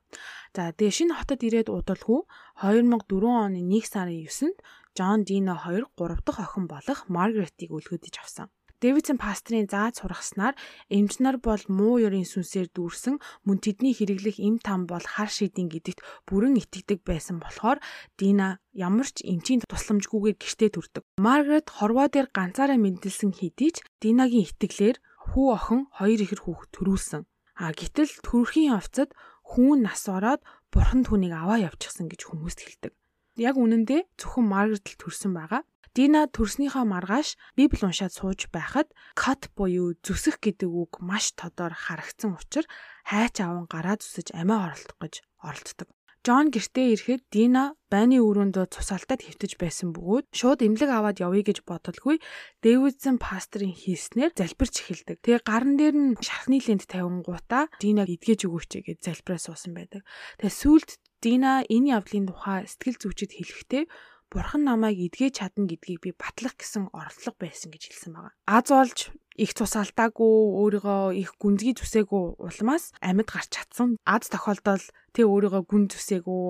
За 0.54 0.70
тэгээ 0.70 1.10
шинэ 1.10 1.18
хотод 1.18 1.42
ирээд 1.42 1.74
удалгүй 1.74 2.22
2004 2.62 3.10
оны 3.26 3.58
1 3.58 3.90
сарын 3.90 4.22
9-нд 4.22 4.56
Джон 4.94 5.26
Дина 5.26 5.58
2 5.66 5.82
3 5.98 6.22
дахь 6.22 6.46
охин 6.46 6.70
болох 6.70 7.10
Маргаретийг 7.10 7.74
үлгөөдөж 7.74 8.14
авсан. 8.22 8.54
Дэвидсон 8.82 9.16
пастрын 9.16 9.66
зааж 9.72 10.04
сургаснаар 10.04 10.54
эмч 10.92 11.18
нар 11.24 11.36
бол 11.40 11.62
муу 11.72 11.96
ёрийн 12.02 12.28
сүнсээр 12.28 12.68
дүүрсэн 12.76 13.16
мөн 13.48 13.58
тэдний 13.64 13.96
хэрэглэх 13.96 14.36
эм 14.42 14.60
там 14.60 14.84
бол 14.84 15.00
хар 15.00 15.32
шийдин 15.32 15.72
гэдэгт 15.72 16.04
бүрэн 16.28 16.60
итгэдэг 16.60 17.00
байсан 17.08 17.40
болохоор 17.40 17.80
Дина 18.20 18.60
ямар 18.76 19.08
ч 19.08 19.24
эмчийн 19.24 19.64
тусламжгүйгээр 19.64 20.36
гэртээ 20.36 20.70
төрдөг. 20.76 21.04
Маргарет 21.16 21.72
хорвоо 21.72 22.06
дээр 22.12 22.28
ганцаараа 22.28 22.76
мэндэлсэн 22.76 23.32
хэдий 23.32 23.70
ч 23.72 23.80
Динагийн 24.04 24.44
итгэлээр 24.44 24.96
хүү 25.32 25.46
охин 25.56 25.80
хоёр 25.96 26.20
ихэр 26.22 26.40
хүүхэд 26.44 26.70
төрүүлсэн. 26.76 27.22
А 27.56 27.72
гэтэл 27.72 28.12
төрхийн 28.20 28.76
явцад 28.76 29.16
хүүн 29.56 29.88
нас 29.88 30.04
ороод 30.12 30.44
бурхан 30.68 31.08
түүнийг 31.08 31.32
аваа 31.32 31.58
явчихсан 31.64 32.06
гэж 32.12 32.28
хүмүүст 32.28 32.60
хэлдэг. 32.60 32.92
Яг 33.36 33.60
үнэндээ 33.60 34.08
зөвхөн 34.16 34.46
Маргарет 34.48 34.88
л 34.88 34.96
төрсэн 34.96 35.32
байгаа. 35.36 35.62
Дина 35.96 36.28
төрснийхөө 36.28 36.84
маргааш 36.84 37.40
Библи 37.56 37.80
уншаад 37.88 38.12
сууж 38.12 38.52
байхад 38.52 38.92
cut 39.16 39.48
буюу 39.56 39.96
зүсэх 40.04 40.36
гэдэг 40.44 40.68
үг 40.68 41.00
маш 41.00 41.32
тодор 41.32 41.72
харагдсан 41.72 42.36
учраас 42.36 42.68
хайч 43.08 43.40
аван 43.40 43.64
гараа 43.64 43.96
зүсэж 43.96 44.36
амиа 44.36 44.68
оролдох 44.68 45.00
гэж 45.00 45.14
оролддог. 45.40 45.88
Джон 46.20 46.50
гэртээ 46.50 46.86
ирэхэд 46.98 47.22
Дина 47.30 47.78
байны 47.86 48.18
өрөөндөө 48.18 48.74
цусаалтад 48.74 49.22
хөвтөж 49.22 49.62
байсан 49.62 49.94
бөгөөд 49.94 50.26
шууд 50.34 50.58
эмнэлэг 50.58 50.90
аваад 50.90 51.22
явъя 51.22 51.46
гэж 51.46 51.62
бодолгүй 51.62 52.18
Дэвидсон 52.66 53.22
пастрын 53.22 53.70
хийснээр 53.70 54.34
залбирч 54.34 54.74
эхэлдэг. 54.82 55.22
Тэгээ 55.22 55.46
гарн 55.46 55.78
дээр 55.78 55.94
нь 55.94 56.18
шархны 56.18 56.58
лент 56.58 56.84
тавингуудаа 56.90 57.70
Динаг 57.78 58.10
эдгэж 58.10 58.42
өгөөч 58.42 58.84
гэж 58.84 58.98
залбираа 59.06 59.38
суусан 59.38 59.72
байдаг. 59.78 60.02
Тэгээ 60.42 60.50
сүулт 60.50 60.98
Дина 61.22 61.64
энэ 61.66 61.96
явдлын 61.96 62.26
тухай 62.28 62.68
сэтгэл 62.68 63.00
зүйчэд 63.00 63.32
хэлэхдээ 63.36 63.84
бурхан 64.30 64.62
намайг 64.66 64.98
эдгэж 65.06 65.32
чадна 65.38 65.64
гэдгийг 65.70 66.00
би 66.02 66.10
батлах 66.12 66.58
гэсэн 66.58 66.90
оролдлого 66.92 67.38
байсан 67.40 67.70
гэж 67.70 67.82
хэлсэн 67.88 68.12
байгаа. 68.12 68.34
Аз 68.44 68.68
олж 68.68 68.98
их 69.36 69.52
цус 69.54 69.76
алдаагүй 69.76 70.34
өөрийгөө 70.60 71.14
их 71.20 71.30
гүнзгий 71.38 71.74
зүсээгүй 71.76 72.40
улмаас 72.40 72.90
амьд 73.00 73.28
гарч 73.28 73.48
чадсан. 73.52 74.00
Аз 74.02 74.28
тохиолдол 74.32 74.84
тэ 75.14 75.22
өөрийгөө 75.28 75.62
гүн 75.70 75.84
зүсээгүй 75.92 76.42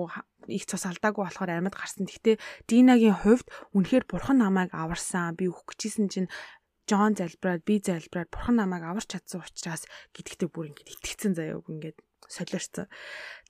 их 0.47 0.63
цус 0.65 0.83
алдаагүй 0.87 1.23
болохоор 1.27 1.51
амьд 1.51 1.75
гарсан. 1.75 2.07
Гэхдээ 2.07 2.35
Динагийн 2.67 3.17
хувьд 3.21 3.47
үнэхээр 3.75 4.05
бурхан 4.07 4.39
намайг 4.39 4.71
аварсан. 4.71 5.35
Би 5.35 5.51
өгөх 5.51 5.75
гэжсэн 5.75 6.07
чинь 6.07 6.31
Джон 6.87 7.19
залбираад 7.19 7.67
би 7.67 7.83
залбираад 7.83 8.31
бурхан 8.31 8.55
намайг 8.63 8.83
аварч 8.87 9.11
чадсан 9.11 9.43
учраас 9.43 9.83
гэдэгтээ 10.15 10.47
бүр 10.47 10.71
ингэж 10.71 10.87
итгэцэн 10.95 11.35
заяаг 11.35 11.67
ингээд 11.67 11.99
солиорцсон. 12.27 12.87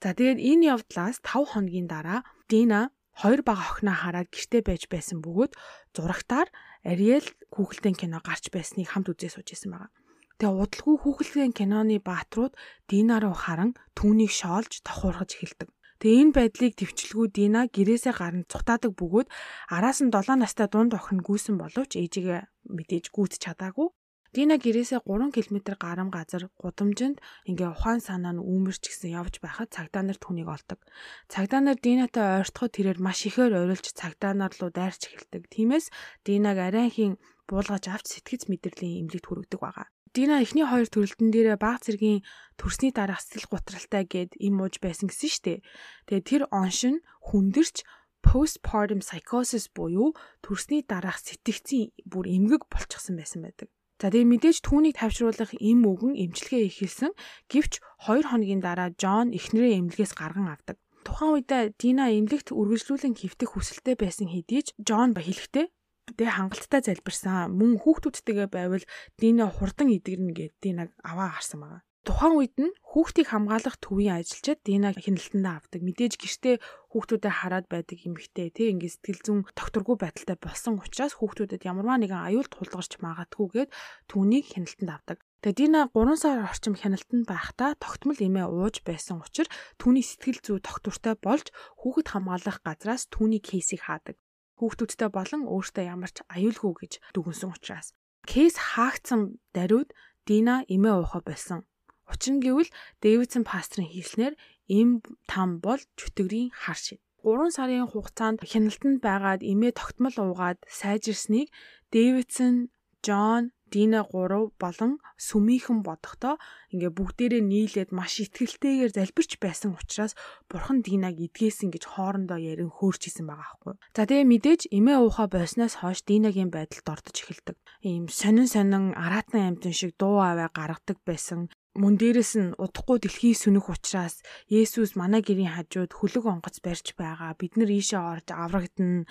За 0.02 0.14
тэгээд 0.14 0.38
энэ 0.38 0.66
явдлаас 0.74 1.18
5 1.22 1.52
хоногийн 1.52 1.86
дараа 1.90 2.22
Дина 2.48 2.90
хоёр 3.18 3.42
бага 3.42 3.66
охиноо 3.66 3.96
хараад 3.98 4.28
гэрте 4.30 4.62
байж 4.62 4.86
байсан 4.86 5.18
бөгөөд 5.22 5.52
зурагтаар 5.94 6.48
Ариэл 6.86 7.26
хүүхэлдэйн 7.50 7.96
кино 7.98 8.18
гарч 8.22 8.54
байсныг 8.54 8.86
хамт 8.90 9.10
үзээ 9.10 9.34
сууж 9.34 9.48
исэн 9.50 9.74
байгаа. 9.74 9.90
Тэгээ 10.38 10.54
удалгүй 10.62 10.96
хүүхэлдэйн 11.02 11.52
киноны 11.58 11.98
бааtruуд 11.98 12.54
Дина 12.86 13.18
руу 13.18 13.34
харан 13.34 13.74
түүнийг 13.98 14.30
шоолж 14.30 14.86
тохуурхаж 14.86 15.34
эхэлдэг. 15.34 15.68
Тэгээ 15.98 16.22
энэ 16.22 16.34
байдлыг 16.38 16.72
төвчлгүй 16.78 17.26
Дина 17.34 17.66
гэрээсээ 17.66 18.14
гарна 18.14 18.46
цутаадаг 18.46 18.94
бөгөөд 18.94 19.26
араас 19.74 19.98
нь 19.98 20.14
7 20.14 20.38
настай 20.38 20.70
дунд 20.70 20.94
охин 20.94 21.26
гүйсэн 21.26 21.58
боловч 21.58 21.98
ээжигээ 21.98 22.46
мэдээж 22.70 23.10
гүйт 23.10 23.42
чадаагүй. 23.42 23.90
Дина 24.36 24.60
гэрээсээ 24.60 25.00
3 25.08 25.32
км 25.32 25.56
гарам 25.80 26.08
газар 26.12 26.52
гудамжинд 26.60 27.16
ингээ 27.48 27.72
ухаан 27.72 28.04
санаа 28.04 28.36
нь 28.36 28.44
үүмэрч 28.44 28.82
гисэн 28.84 29.16
явж 29.16 29.40
байхад 29.40 29.72
цагдаа 29.72 30.04
нар 30.04 30.20
түүнийг 30.20 30.48
олдог. 30.52 30.84
Цагдаа 31.32 31.60
нар 31.64 31.80
Динатай 31.80 32.44
ойртоход 32.44 32.76
тэрээр 32.76 33.00
маш 33.00 33.24
ихээр 33.24 33.56
ойрлж 33.56 33.96
цагдаа 33.96 34.36
нар 34.36 34.52
руу 34.60 34.68
дайрч 34.68 35.08
эхэлдэг. 35.08 35.48
Тиймээс 35.48 35.88
Динаг 36.28 36.60
арайхийн 36.60 37.16
буулгаж 37.48 37.88
авч 37.88 38.06
сэтгэц 38.12 38.52
мэдрэлийн 38.52 39.08
эмнэлэгт 39.08 39.26
хүргэдэг 39.26 39.60
байгаа. 39.64 39.88
Дина 40.12 40.40
эхний 40.44 40.64
хоёр 40.68 40.88
төрөлтөн 40.88 41.32
дээрээ 41.32 41.56
баг 41.56 41.80
зэргийн 41.84 42.24
төрсний 42.60 42.92
дараах 42.92 43.24
сэтгэл 43.24 43.52
гутралтай 43.52 44.04
гэд 44.04 44.36
им 44.40 44.60
ууж 44.60 44.80
байсан 44.84 45.08
гэсэн 45.08 45.30
штэ. 45.32 45.64
Тэгээ 46.08 46.28
тэр 46.28 46.42
оншин 46.52 47.04
хүндэрч 47.28 47.84
postpartum 48.24 49.00
psychosis 49.04 49.68
буюу 49.72 50.16
төрсний 50.44 50.82
дараах 50.84 51.20
сэтгцийн 51.20 51.92
бүр 52.08 52.24
эмгэг 52.28 52.68
болчихсон 52.72 53.16
байсан 53.20 53.44
байдаг. 53.44 53.68
За 53.98 54.14
тэгээ 54.14 54.30
мэдээж 54.30 54.62
түүнийг 54.62 54.94
тавьшруулах 54.94 55.50
эм 55.58 55.82
үгэн 55.82 56.14
эмчилгээ 56.14 56.70
эхэлсэн. 56.70 57.12
Гэвч 57.50 57.82
2 58.06 58.30
хоногийн 58.30 58.62
дараа 58.62 58.94
Джон 58.94 59.34
эхнэрээ 59.34 59.82
эмнэлгээс 59.82 60.14
гарган 60.14 60.54
авдаг. 60.54 60.78
Тухайн 61.02 61.42
үед 61.42 61.50
Дина 61.82 62.06
эмнэлэгт 62.14 62.54
үргэлжлүүлэн 62.54 63.18
хөвтөх 63.18 63.58
хүсэлтэй 63.58 63.98
байсан 63.98 64.30
хэдий 64.30 64.62
ч 64.62 64.68
Джон 64.78 65.18
ба 65.18 65.20
хэлэхдээ 65.26 65.66
тэгээ 66.14 66.30
хангалттай 66.30 66.80
залбирсан. 66.86 67.50
Мөн 67.58 67.82
хүүхдүүдтэйгээ 67.82 68.48
байвал 68.54 68.84
Дина 69.18 69.50
хурдан 69.50 69.90
идэгрнэ 69.90 70.32
гэд 70.36 70.54
Динаг 70.62 70.94
аваа 71.02 71.34
гарсан 71.34 71.58
байгаа. 71.58 71.82
Тухайн 72.08 72.40
үед 72.40 72.56
нь 72.56 72.72
хүүхдийг 72.88 73.28
хамгаалах 73.28 73.76
төвийн 73.84 74.24
ажилчид 74.24 74.64
Динаг 74.64 74.96
хяналтандаа 74.96 75.60
авдаг. 75.60 75.84
Мэдээж 75.84 76.16
гэртээ 76.16 76.56
хүүхдүүдэд 76.88 77.36
хараад 77.36 77.68
байдаг 77.68 78.00
эмэгтэй 78.00 78.48
тий 78.48 78.72
ингээд 78.72 78.96
сэтгэл 78.96 79.24
зүйн 79.28 79.40
докторгүй 79.52 80.00
байдалтай 80.00 80.40
болсон 80.40 80.80
учраас 80.80 81.20
хүүхдүүдэд 81.20 81.68
ямарваа 81.68 82.00
нэгэн 82.00 82.32
аюул 82.32 82.48
тулгарч 82.48 82.96
магадгүйгээд 83.04 83.70
түүнийг 84.08 84.44
хяналтанд 84.56 84.88
авдаг. 84.88 85.18
Тэгээ 85.44 85.68
Дина 85.68 85.80
3 85.92 86.16
сар 86.16 86.48
орчим 86.48 86.80
хяналтанд 86.80 87.28
байхдаа 87.28 87.76
тогтмол 87.76 88.16
эмээ 88.16 88.48
ууж 88.48 88.80
байсан 88.88 89.20
учраас 89.20 89.52
түүний 89.76 90.00
сэтгэл 90.00 90.40
зүй 90.40 90.58
доктортой 90.64 91.12
болж 91.20 91.52
хүүхэд 91.84 92.08
хамгаалах 92.08 92.64
газраас 92.64 93.04
түүний 93.12 93.44
кейсийг 93.44 93.84
хаадаг. 93.84 94.16
Хүүхдүүдтэй 94.56 95.12
болон 95.12 95.44
өөртөө 95.44 95.84
ямар 95.84 96.08
ч 96.08 96.24
аюулгүй 96.32 96.72
гэж 96.88 96.92
дүгнсэн 97.12 97.52
учраас 97.52 97.92
кейс 98.24 98.56
хаагдсан 98.56 99.36
даруйд 99.52 99.92
Дина 100.24 100.64
эмээ 100.72 101.04
уухаа 101.04 101.20
болсон. 101.20 101.68
Учир 102.10 102.32
нь 102.34 102.44
гэвэл 102.44 102.70
Дэвидсон 103.04 103.44
пастрын 103.44 103.88
хэлснээр 103.92 104.34
эм 104.68 104.90
там 105.30 105.60
бол 105.64 105.80
чөтгөрийн 105.98 106.50
хар 106.52 106.78
шид. 106.80 107.00
3 107.22 107.50
сарын 107.56 107.86
хугацаанд 107.90 108.40
хяналтанд 108.50 108.98
байгаад 109.04 109.40
эмээ 109.52 109.72
тогтмол 109.76 110.16
уугаад 110.16 110.58
сайжирсныг 110.80 111.48
Дэвидсон, 111.92 112.70
Джон, 113.04 113.52
Дина 113.68 114.00
3 114.00 114.56
болон 114.56 114.92
сүмийнхэн 115.20 115.84
бодохдоо 115.84 116.40
ингээ 116.72 116.92
бүгдээрээ 116.96 117.42
нийлээд 117.44 117.90
маш 117.92 118.16
ихтгэлтэйгээр 118.24 118.96
залбирч 118.96 119.36
байсан 119.44 119.76
учраас 119.76 120.16
бурхан 120.48 120.80
Динаг 120.80 121.20
эдгээсэн 121.20 121.68
гэж 121.68 121.84
хоорондоо 121.84 122.40
ярин 122.40 122.72
хөөрчсэн 122.72 123.28
байгаа 123.28 123.44
аахгүй. 123.44 123.74
За 123.92 124.08
тэгээ 124.08 124.24
мэдээж 124.32 124.62
эмээ 124.72 124.98
уухаа 125.04 125.28
болсноос 125.28 125.84
хойш 125.84 126.00
Динагийн 126.08 126.48
байдалд 126.48 126.88
ордож 126.88 127.16
эхэлдэг. 127.20 127.56
Ийм 127.84 128.08
сонин 128.08 128.48
сонин 128.48 128.96
аратан 128.96 129.52
амтэн 129.52 129.74
шиг 129.76 129.92
дуу 130.00 130.16
аваа 130.24 130.48
гаргадаг 130.48 130.98
байсан 131.04 131.52
мөн 131.78 131.94
дээрэс 131.94 132.32
нь 132.42 132.56
удахгүй 132.58 132.98
дэлхий 132.98 133.34
сүнэх 133.38 133.70
учраас 133.70 134.18
Есүс 134.50 134.98
манай 134.98 135.22
гэрийн 135.22 135.54
хажууд 135.54 135.94
хөлөг 135.94 136.26
онгоц 136.26 136.58
барьж 136.58 136.98
байгаа. 136.98 137.38
Бид 137.38 137.54
нар 137.54 137.70
ийшээ 137.70 138.02
орж 138.02 138.28
аврагдана 138.34 139.06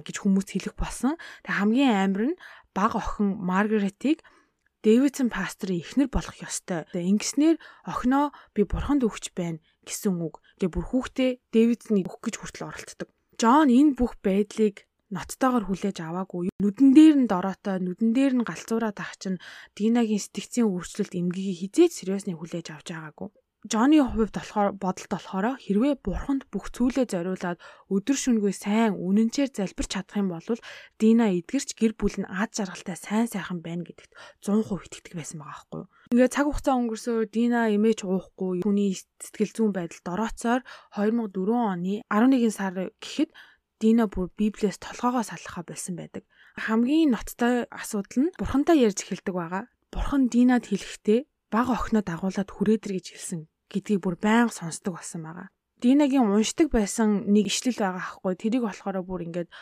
гэж 0.00 0.16
хүмүүс 0.24 0.48
хэлэх 0.48 0.74
болсон. 0.80 1.20
Тэг 1.44 1.54
хамгийн 1.60 1.92
амар 1.92 2.22
нь 2.32 2.40
баг 2.72 2.96
охин 2.96 3.36
Маргаретийг 3.44 4.24
Дэвидсон 4.80 5.28
пастрын 5.34 5.82
эхнэр 5.82 6.08
болох 6.08 6.36
ёстой. 6.40 6.86
Ингэснээр 6.94 7.56
охиноо 7.90 8.30
би 8.54 8.62
бурханд 8.64 9.02
өгч 9.04 9.34
байна 9.34 9.58
гэсэн 9.82 10.14
үг. 10.22 10.38
Тэгээ 10.62 10.72
бүр 10.72 10.86
хүүхдээ 10.88 11.30
Дэвидсний 11.52 12.06
өгөх 12.06 12.22
гэж 12.22 12.34
хүртэл 12.38 12.70
оролддог. 12.70 13.08
Джон 13.34 13.68
энэ 13.68 13.98
бүх 13.98 14.14
байдлыг 14.22 14.86
ноттойгоор 15.14 15.64
хүлээж 15.66 15.98
аваагүй. 16.02 16.50
Нүдэн 16.62 16.90
дээр 16.96 17.16
нь 17.22 17.30
дороотой, 17.30 17.78
нүдэн 17.78 18.10
дээр 18.16 18.32
нь 18.38 18.48
галзуураа 18.48 18.92
тах 18.96 19.14
чинь 19.20 19.42
Динагийн 19.78 20.22
сэтгцийн 20.22 20.66
өөрчлөлт 20.66 21.14
эмгэгийг 21.14 21.58
хизээч 21.62 21.92
сериусны 21.94 22.34
хүлээж 22.34 22.66
авч 22.74 22.88
байгаагүй. 22.90 23.30
Джонны 23.66 23.98
хувьд 23.98 24.30
болохоор 24.30 24.78
бодолт 24.78 25.10
болохоор 25.10 25.58
хэрвээ 25.58 25.98
бурханд 25.98 26.46
бүх 26.54 26.70
зүйлээ 26.70 27.10
зориулаад 27.10 27.58
өдөр 27.90 28.14
шөнөгүй 28.14 28.54
сайн 28.54 28.94
үнэнчээр 28.94 29.50
залбирч 29.50 29.90
чадах 29.90 30.22
юм 30.22 30.30
бол 30.30 30.46
Дина 31.02 31.34
эдгэрч 31.34 31.74
гэр 31.74 31.98
бүл 31.98 32.14
нь 32.14 32.30
ад 32.30 32.54
жаргалтай 32.54 32.94
сайн 32.94 33.26
сайхан 33.26 33.66
байна 33.66 33.82
гэдэгт 33.82 34.12
100% 34.46 34.86
итгэдэг 34.86 35.14
байсан 35.18 35.42
байгаа 35.42 35.50
байхгүй 35.66 35.80
юу. 35.82 35.90
Ингээ 36.14 36.30
цаг 36.30 36.46
хугацаа 36.46 36.78
өнгөрсөөр 36.78 37.24
Дина 37.26 37.60
эмээч 37.74 38.00
уухгүй 38.06 38.62
түүний 38.62 38.94
сэтгэл 39.18 39.54
зүйн 39.56 39.72
байдал 39.74 40.02
дорооцоор 40.06 40.60
2004 40.94 41.50
оны 41.50 41.94
11 42.06 42.54
сар 42.54 42.94
гэхэд 43.02 43.34
Дина 43.80 44.08
бүр 44.08 44.32
Библиэс 44.40 44.80
толгоогоо 44.80 45.24
салхаа 45.26 45.64
болсон 45.68 46.00
байдаг. 46.00 46.24
Хамгийн 46.56 47.12
ноцтой 47.12 47.68
асуудал 47.68 48.18
нь 48.24 48.34
бурхантай 48.40 48.80
ярьж 48.80 49.04
эхэлдэг 49.04 49.34
байгаа. 49.36 49.64
Бурхан 49.92 50.32
Динад 50.32 50.64
хэлэхдээ 50.72 51.20
баг 51.52 51.68
охиноо 51.68 52.00
дагуулад 52.00 52.48
хүрээдэр 52.48 52.92
гэж 52.96 53.06
хэлсэн 53.12 53.40
гэдгийг 53.68 54.00
бүр 54.00 54.16
байнга 54.16 54.56
сонсдог 54.56 54.96
болсон 54.96 55.28
байгаа. 55.28 55.48
Динагийн 55.76 56.24
уншдаг 56.24 56.72
байсан 56.72 57.28
нэг 57.28 57.52
ишлэл 57.52 57.76
байгаа 57.76 58.16
хгүй 58.16 58.34
тэрийг 58.40 58.64
болохоор 58.64 58.96
бүр 59.04 59.28
ингээд 59.28 59.52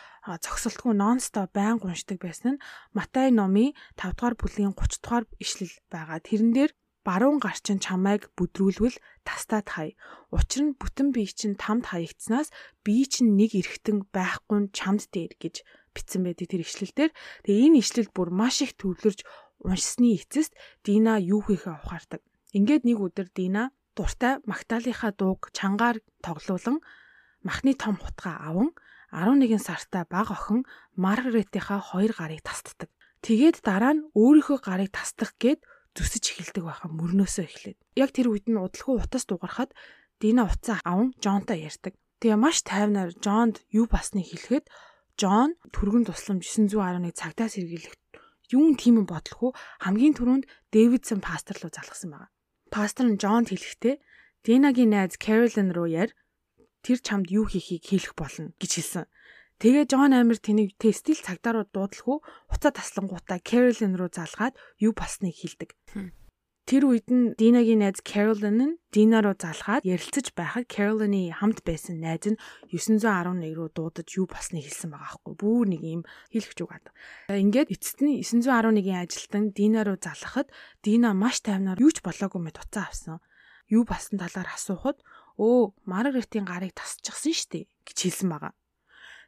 зогсолтгүй 0.46 0.94
нонстоп 0.94 1.50
байнга 1.50 1.90
уншдаг 1.90 2.22
байсан 2.22 2.54
нь 2.54 2.62
Матай 2.94 3.34
номын 3.34 3.74
5 3.98 4.14
дугаар 4.14 4.38
бүлгийн 4.38 4.78
30 4.78 5.02
дугаар 5.02 5.24
ишлэл 5.42 5.74
байгаа. 5.90 6.22
Тэрэн 6.22 6.54
дээр 6.54 6.70
баруун 7.04 7.38
гарчин 7.38 7.78
чамайг 7.78 8.32
бүдрүүлвэл 8.34 8.96
тастаад 9.28 9.68
хай. 9.68 9.88
Учир 10.32 10.72
нь 10.72 10.76
бүтэн 10.80 11.12
бие 11.12 11.28
чинь 11.28 11.54
тамд 11.60 11.92
хаягдсанаас 11.92 12.48
бие 12.80 13.04
чинь 13.04 13.36
нэг 13.36 13.52
эргэтэн 13.54 14.08
байхгүй 14.08 14.72
чамд 14.72 15.06
дээр 15.12 15.36
гэж 15.36 15.62
бичсэн 15.92 16.24
байдаг 16.24 16.48
тэр 16.48 16.64
ишлэлдэр. 16.64 17.10
Тэгээ 17.44 17.64
энэ 17.68 17.80
ишлэл 17.84 18.10
бүр 18.10 18.32
маш 18.32 18.64
их 18.64 18.74
төвлөрж 18.80 19.22
уншсны 19.62 20.16
эцэст 20.18 20.56
Дина 20.82 21.20
юу 21.20 21.44
хийхээ 21.44 21.84
ухаардаг. 21.84 22.20
Ингээд 22.56 22.88
нэг 22.88 22.98
өдөр 22.98 23.28
Дина 23.30 23.70
дуртай 23.94 24.42
Магдалийнхаа 24.48 25.12
дууг 25.14 25.54
чангаар 25.54 26.02
тоглуулан 26.24 26.82
махны 27.46 27.76
том 27.78 28.00
хутгаа 28.00 28.48
аван 28.48 28.74
11 29.14 29.62
сартаа 29.62 30.04
баг 30.10 30.34
охин 30.34 30.66
Маргаретийнхаа 30.98 31.78
хоёр 31.78 32.12
гарыг 32.18 32.42
тасддаг. 32.42 32.90
Тэгээд 33.22 33.62
дараа 33.62 33.94
нь 33.94 34.04
өөрийнхөө 34.18 34.58
гарыг 34.58 34.90
тасдах 34.90 35.32
гээд 35.38 35.62
зүсэж 35.94 36.24
эхэлдэг 36.34 36.64
байхаа 36.66 36.90
мөрнөөсөө 36.90 37.44
эхлээд. 37.46 37.78
Яг 37.94 38.10
тэр 38.12 38.30
үед 38.34 38.46
нь 38.50 38.58
удалгүй 38.58 39.00
утас 39.00 39.24
дугарахад 39.26 39.70
Дина 40.20 40.46
уцаа 40.46 40.78
аван 40.84 41.14
Джонтой 41.18 41.62
ярьдаг. 41.64 41.94
Тэгээ 42.20 42.38
маш 42.38 42.62
тайвнаар 42.66 43.14
Джонд 43.14 43.62
юу 43.70 43.86
басныг 43.90 44.26
хэлэхэд 44.30 44.66
Джон 45.18 45.54
түргэн 45.70 46.06
тусламж 46.10 46.44
911 46.46 47.14
цагтаа 47.14 47.48
сэргийлэх 47.50 47.94
юун 48.50 48.74
тийм 48.74 49.06
бодлохгүй 49.06 49.54
хамгийн 49.82 50.14
түрүүнд 50.18 50.44
Дэвидсон 50.74 51.22
пастор 51.22 51.56
руу 51.62 51.70
залгасан 51.70 52.10
байна 52.12 52.34
пастор 52.74 53.06
нь 53.06 53.20
Джонд 53.22 53.54
хэлэхдээ 53.54 54.02
Динагийн 54.42 54.90
найз 54.90 55.14
Кэролин 55.14 55.70
руу 55.70 55.86
яар 55.86 56.10
тэр 56.82 56.98
чамд 56.98 57.30
юу 57.30 57.46
хийхийг 57.46 57.86
хэлэх 57.86 58.18
болно 58.18 58.50
гэж 58.58 58.70
хэлсэн. 58.82 59.06
Тэгээ 59.64 59.88
Джон 59.88 60.12
Амир 60.12 60.36
тэнийг 60.44 60.76
тестил 60.76 61.16
цагдаарууд 61.16 61.72
дуудлаггүй 61.72 62.20
уцаа 62.52 62.68
таслангуудаа 62.68 63.40
Кэролин 63.40 63.96
руу 63.96 64.12
залгаад 64.12 64.60
юу 64.76 64.92
болсныг 64.92 65.32
хэлдэг. 65.32 65.72
Тэр 66.68 66.82
үед 66.84 67.08
нь 67.08 67.32
Динагийн 67.32 67.80
найз 67.80 68.04
Кэролин 68.04 68.60
нь 68.60 68.76
Дина 68.92 69.24
руу 69.24 69.32
залгаад 69.32 69.80
ярилцаж 69.88 70.36
байхад 70.36 70.68
Кэролины 70.68 71.32
хамт 71.32 71.64
байсан 71.64 71.96
найз 71.96 72.28
нь 72.28 72.36
911 72.76 73.56
руу 73.56 73.72
дуудаж 73.72 74.04
юу 74.20 74.28
болсныг 74.28 74.68
хэлсэн 74.68 74.92
байгаа 74.92 75.16
аахгүй. 75.16 75.32
Бүүр 75.32 75.66
нэг 75.72 75.80
юм 75.80 76.02
хэлэх 76.28 76.52
зүг 76.52 76.68
ад. 76.68 76.92
Ингээд 77.32 77.72
эцэст 77.72 78.04
нь 78.04 78.20
911-ийн 78.20 79.00
ажилтан 79.00 79.56
Дина 79.56 79.80
руу 79.88 79.96
залхахад 79.96 80.52
Дина 80.84 81.16
маш 81.16 81.40
тайвнаар 81.40 81.80
юу 81.80 81.88
ч 81.88 82.04
болоогүй 82.04 82.52
мэт 82.52 82.60
уцаа 82.60 82.92
авсан. 82.92 83.24
Юу 83.72 83.88
болсон 83.88 84.20
талаар 84.20 84.52
асуухад 84.52 85.00
өө 85.40 85.72
Маргаретийн 85.88 86.44
гарыг 86.44 86.76
тасчихсан 86.76 87.32
штеп 87.32 87.72
гэж 87.88 87.96
хэлсэн 88.12 88.28
байгаа. 88.28 88.52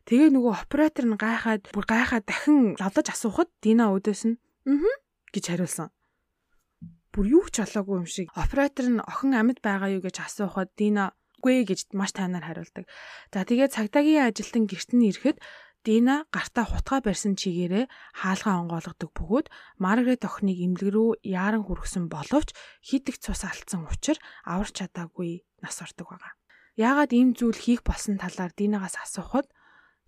Тэгээ 0.07 0.31
нөгөө 0.39 0.55
оператор 0.55 1.05
нь 1.11 1.19
гайхаад 1.19 1.67
бүр 1.75 1.83
гайхаад 1.83 2.31
дахин 2.31 2.79
лавлаж 2.79 3.11
асуухад 3.11 3.51
Дина 3.59 3.91
өдөөс 3.91 4.23
нь 4.31 4.39
"Аа" 4.71 4.95
гэж 5.35 5.45
хариулсан. 5.51 5.91
Бүр 7.11 7.27
юу 7.27 7.51
ч 7.51 7.67
болоогүй 7.67 8.07
юм 8.07 8.07
шиг 8.07 8.31
оператор 8.39 8.87
нь 8.87 9.03
охин 9.03 9.35
амьд 9.35 9.59
байгаа 9.67 9.91
юу 9.91 10.07
гэж 10.07 10.23
асуухад 10.23 10.71
Дина 10.79 11.11
"Үгүй" 11.43 11.67
гэж 11.67 11.91
маш 11.99 12.15
тайнаар 12.15 12.47
хариулдаг. 12.47 12.87
За 13.35 13.43
тэгээ 13.43 13.75
цагдаагийн 13.75 14.31
ажилтан 14.31 14.71
гэрт 14.71 14.95
нь 14.95 15.11
ирэхэд 15.11 15.43
Дина 15.83 16.23
гартаа 16.31 16.67
хутгаа 16.71 17.03
барьсан 17.03 17.35
чигээрээ 17.35 17.91
хаалгаа 18.15 18.63
онгойлгодог 18.63 19.11
бөгөөд 19.11 19.47
Маргарет 19.83 20.23
охиныг 20.23 20.59
имлэг 20.63 20.91
рүү 20.95 21.11
яаран 21.23 21.67
хүргэсэн 21.67 22.07
боловч 22.07 22.55
хит 22.83 23.11
их 23.11 23.19
цус 23.19 23.43
алдсан 23.43 23.91
учраас 23.91 24.23
аварч 24.47 24.87
чадаагүй 24.87 25.43
нас 25.63 25.83
ордог 25.83 26.15
байгаа. 26.15 26.35
Яагаад 26.79 27.11
ийм 27.11 27.35
зүйл 27.39 27.59
хийх 27.59 27.83
болсон 27.87 28.19
талаар 28.23 28.55
Динагаас 28.55 28.99
асуухад 28.99 29.47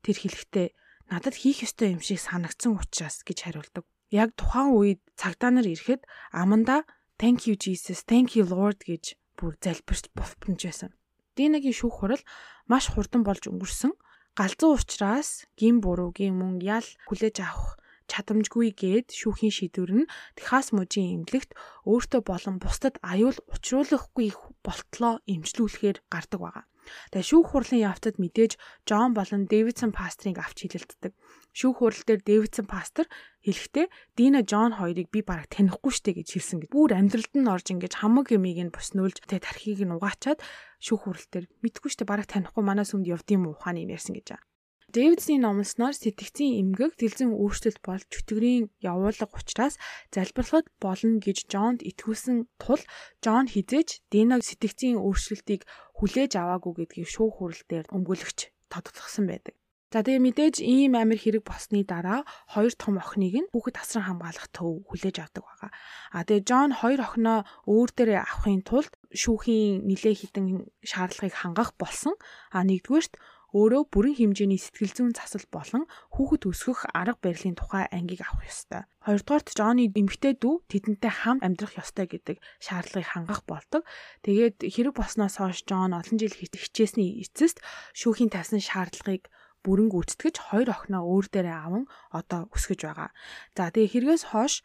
Тэр 0.05 0.17
хэлэхдээ 0.19 0.69
надад 1.11 1.35
хийх 1.35 1.65
ёстой 1.67 1.97
юм 1.97 2.03
шиг 2.05 2.21
санагдсан 2.21 2.77
учраас 2.77 3.25
гэж 3.25 3.39
хариулдаг. 3.49 3.85
Яг 4.13 4.33
тухайн 4.37 4.73
үед 4.77 5.01
цагдаа 5.21 5.53
нар 5.53 5.69
ирэхэд 5.69 6.05
аманда 6.33 6.85
thank 7.21 7.49
you 7.49 7.55
Jesus, 7.57 8.05
thank 8.07 8.37
you 8.37 8.45
Lord 8.47 8.81
гэж 8.85 9.19
бүр 9.37 9.59
залбирч 9.59 10.09
бовтонж 10.15 10.61
байсан. 10.65 10.91
Динагийн 11.37 11.77
шүүх 11.77 12.03
хурал 12.03 12.23
маш 12.71 12.91
хурдан 12.91 13.23
болж 13.23 13.47
өнгөрсөн. 13.47 13.93
Галзуу 14.39 14.79
ухраас 14.79 15.47
гин 15.59 15.83
буруугийн 15.83 16.35
мөн 16.35 16.63
ял 16.63 16.87
хүлээж 17.07 17.37
авах 17.43 17.79
чадамжгүй 18.11 18.73
гээд 18.73 19.09
шүүхийн 19.13 19.55
шийдвэр 19.55 19.93
нь 20.03 20.11
Техас 20.35 20.73
мужийн 20.75 21.23
эмнэлэгт 21.23 21.53
өөртөө 21.85 22.21
болон 22.25 22.57
бусдад 22.59 22.97
аюул 23.05 23.39
учруулахгүй 23.53 24.29
болтлоо 24.67 25.21
эмчлүүлэхээр 25.29 25.99
гардаг 26.13 26.41
байгаа. 26.43 26.65
Тэгээ 27.13 27.29
шүүх 27.29 27.47
хурлын 27.53 27.85
явцад 27.85 28.17
мэдээж 28.17 28.53
Джон 28.89 29.13
болон 29.13 29.45
Дэвидсон 29.45 29.93
пастрыг 29.93 30.41
авч 30.41 30.65
хилэлддэг. 30.65 31.13
Шүүх 31.53 31.77
хурал 31.85 32.03
дээр 32.05 32.21
Дэвидсон 32.25 32.67
пастор 32.69 33.07
хэлэхдээ 33.45 33.87
Дина 34.17 34.41
Джон 34.45 34.77
хоёрыг 34.79 35.09
би 35.13 35.21
бараг 35.21 35.49
танихгүй 35.53 35.93
штэ 35.93 36.17
гэж 36.17 36.29
хэлсэн 36.33 36.59
гэж. 36.65 36.71
Бүр 36.73 36.97
амьдралд 36.97 37.35
нь 37.37 37.51
орж 37.51 37.67
ингэж 37.73 37.93
хамаг 38.01 38.33
юмыг 38.33 38.59
нь 38.69 38.75
буснуулж 38.75 39.21
тэгээ 39.25 39.45
тархийг 39.45 39.81
нь 39.85 39.95
угаачаад 39.95 40.41
шүүх 40.81 41.05
хурал 41.05 41.27
дээр 41.29 41.47
мэдгүй 41.65 41.91
штэ 41.93 42.09
бараг 42.09 42.29
танихгүй 42.29 42.65
манай 42.65 42.87
сүмд 42.89 43.09
явдсан 43.09 43.45
ухааны 43.49 43.85
юм 43.85 43.93
ярьсан 43.93 44.17
гэж. 44.17 44.41
Дэвидсний 44.89 45.37
номлосноор 45.37 45.93
сэтгцийн 45.93 46.65
эмгэг 46.65 46.97
дэлзэн 46.97 47.37
өөрчлөлт 47.37 47.85
болж 47.85 48.09
чөтгөрийн 48.09 48.73
явуулга 48.81 49.29
учраас 49.37 49.77
залбирлахад 50.09 50.73
болно 50.81 51.21
гэж 51.21 51.45
Жонд 51.53 51.85
итгүүлсэн 51.85 52.49
тул 52.57 52.81
Джон 53.21 53.53
хизээж 53.53 54.09
Динаг 54.09 54.49
сэтгцийн 54.49 54.97
өөрчлөлтийг 54.97 55.69
хүлээж 55.93 56.33
аваагүй 56.41 56.73
гэдгийг 56.89 57.05
шүүх 57.05 57.37
хурал 57.37 57.63
дээр 57.69 57.85
өмгөөлөгч 57.93 58.49
тодтолгосон 58.73 59.29
байдаг. 59.29 59.53
За 59.93 60.01
тэгээ 60.01 60.25
мэдээж 60.25 60.57
ийм 60.65 60.97
амир 60.97 61.21
хэрэг 61.21 61.45
болсны 61.45 61.85
дараа 61.85 62.25
хоёр 62.53 62.73
том 62.73 62.97
охиныг 62.97 63.45
нь 63.45 63.51
хүүхэд 63.53 63.81
асран 63.81 64.05
хамгаалах 64.09 64.49
төв 64.57 64.85
хүлээж 64.89 65.17
авдаг 65.21 65.45
байгаа. 65.49 65.71
А 66.17 66.25
тэгээ 66.29 66.45
Джон 66.49 66.71
хоёр 66.77 67.01
охиноо 67.05 67.41
өөр 67.69 67.91
дээрээ 67.93 68.21
авахын 68.25 68.65
тулд 68.69 68.93
шүүхийн 69.13 69.89
нилээ 69.89 70.15
хідэн 70.17 70.69
шаардлагыг 70.85 71.37
хангах 71.41 71.73
болсон. 71.81 72.17
А 72.53 72.65
нэгдүгээрт 72.69 73.17
өөрөө 73.57 73.83
бүрэн 73.89 74.17
хэмжээний 74.21 74.61
сэтгэл 74.61 74.93
зүйн 74.93 75.13
засал 75.17 75.47
болон 75.49 75.89
хүүхэд 76.13 76.43
өсгөх 76.53 76.85
арга 76.93 77.17
барилын 77.17 77.57
тухай 77.57 77.89
ангийг 77.89 78.21
авах 78.21 78.45
ёстой. 78.45 78.85
Хоёрдугаарт 79.01 79.57
Джонни 79.57 79.89
эмэгтэй 79.89 80.37
дүү 80.37 80.69
тэдэнтэй 80.69 81.13
хам 81.13 81.41
амьдрах 81.41 81.81
ёстой 81.81 82.13
гэдэг 82.13 82.37
шаардлагыг 82.61 83.09
хангах 83.09 83.49
болдог. 83.49 83.89
Тэгээд 84.21 84.69
хэрэг 84.69 84.95
болсноос 85.01 85.41
хойш 85.41 85.65
Джон 85.65 85.97
олон 85.97 86.17
жил 86.21 86.37
хичээсний 86.37 87.25
эцэст 87.25 87.65
шүүхийн 87.97 88.29
тавьсан 88.29 88.61
шаардлагыг 88.61 89.33
бүрэн 89.65 89.89
гүйцэтгэж 89.97 90.37
хоёр 90.53 90.69
охиноо 90.69 91.09
өөр 91.09 91.27
дээрээ 91.33 91.57
аван 91.57 91.85
одоо 92.13 92.53
өсгөж 92.53 92.85
байгаа. 92.85 93.11
За 93.57 93.73
тэгээ 93.73 93.93
хэрэгээс 93.97 94.25
хойш 94.29 94.61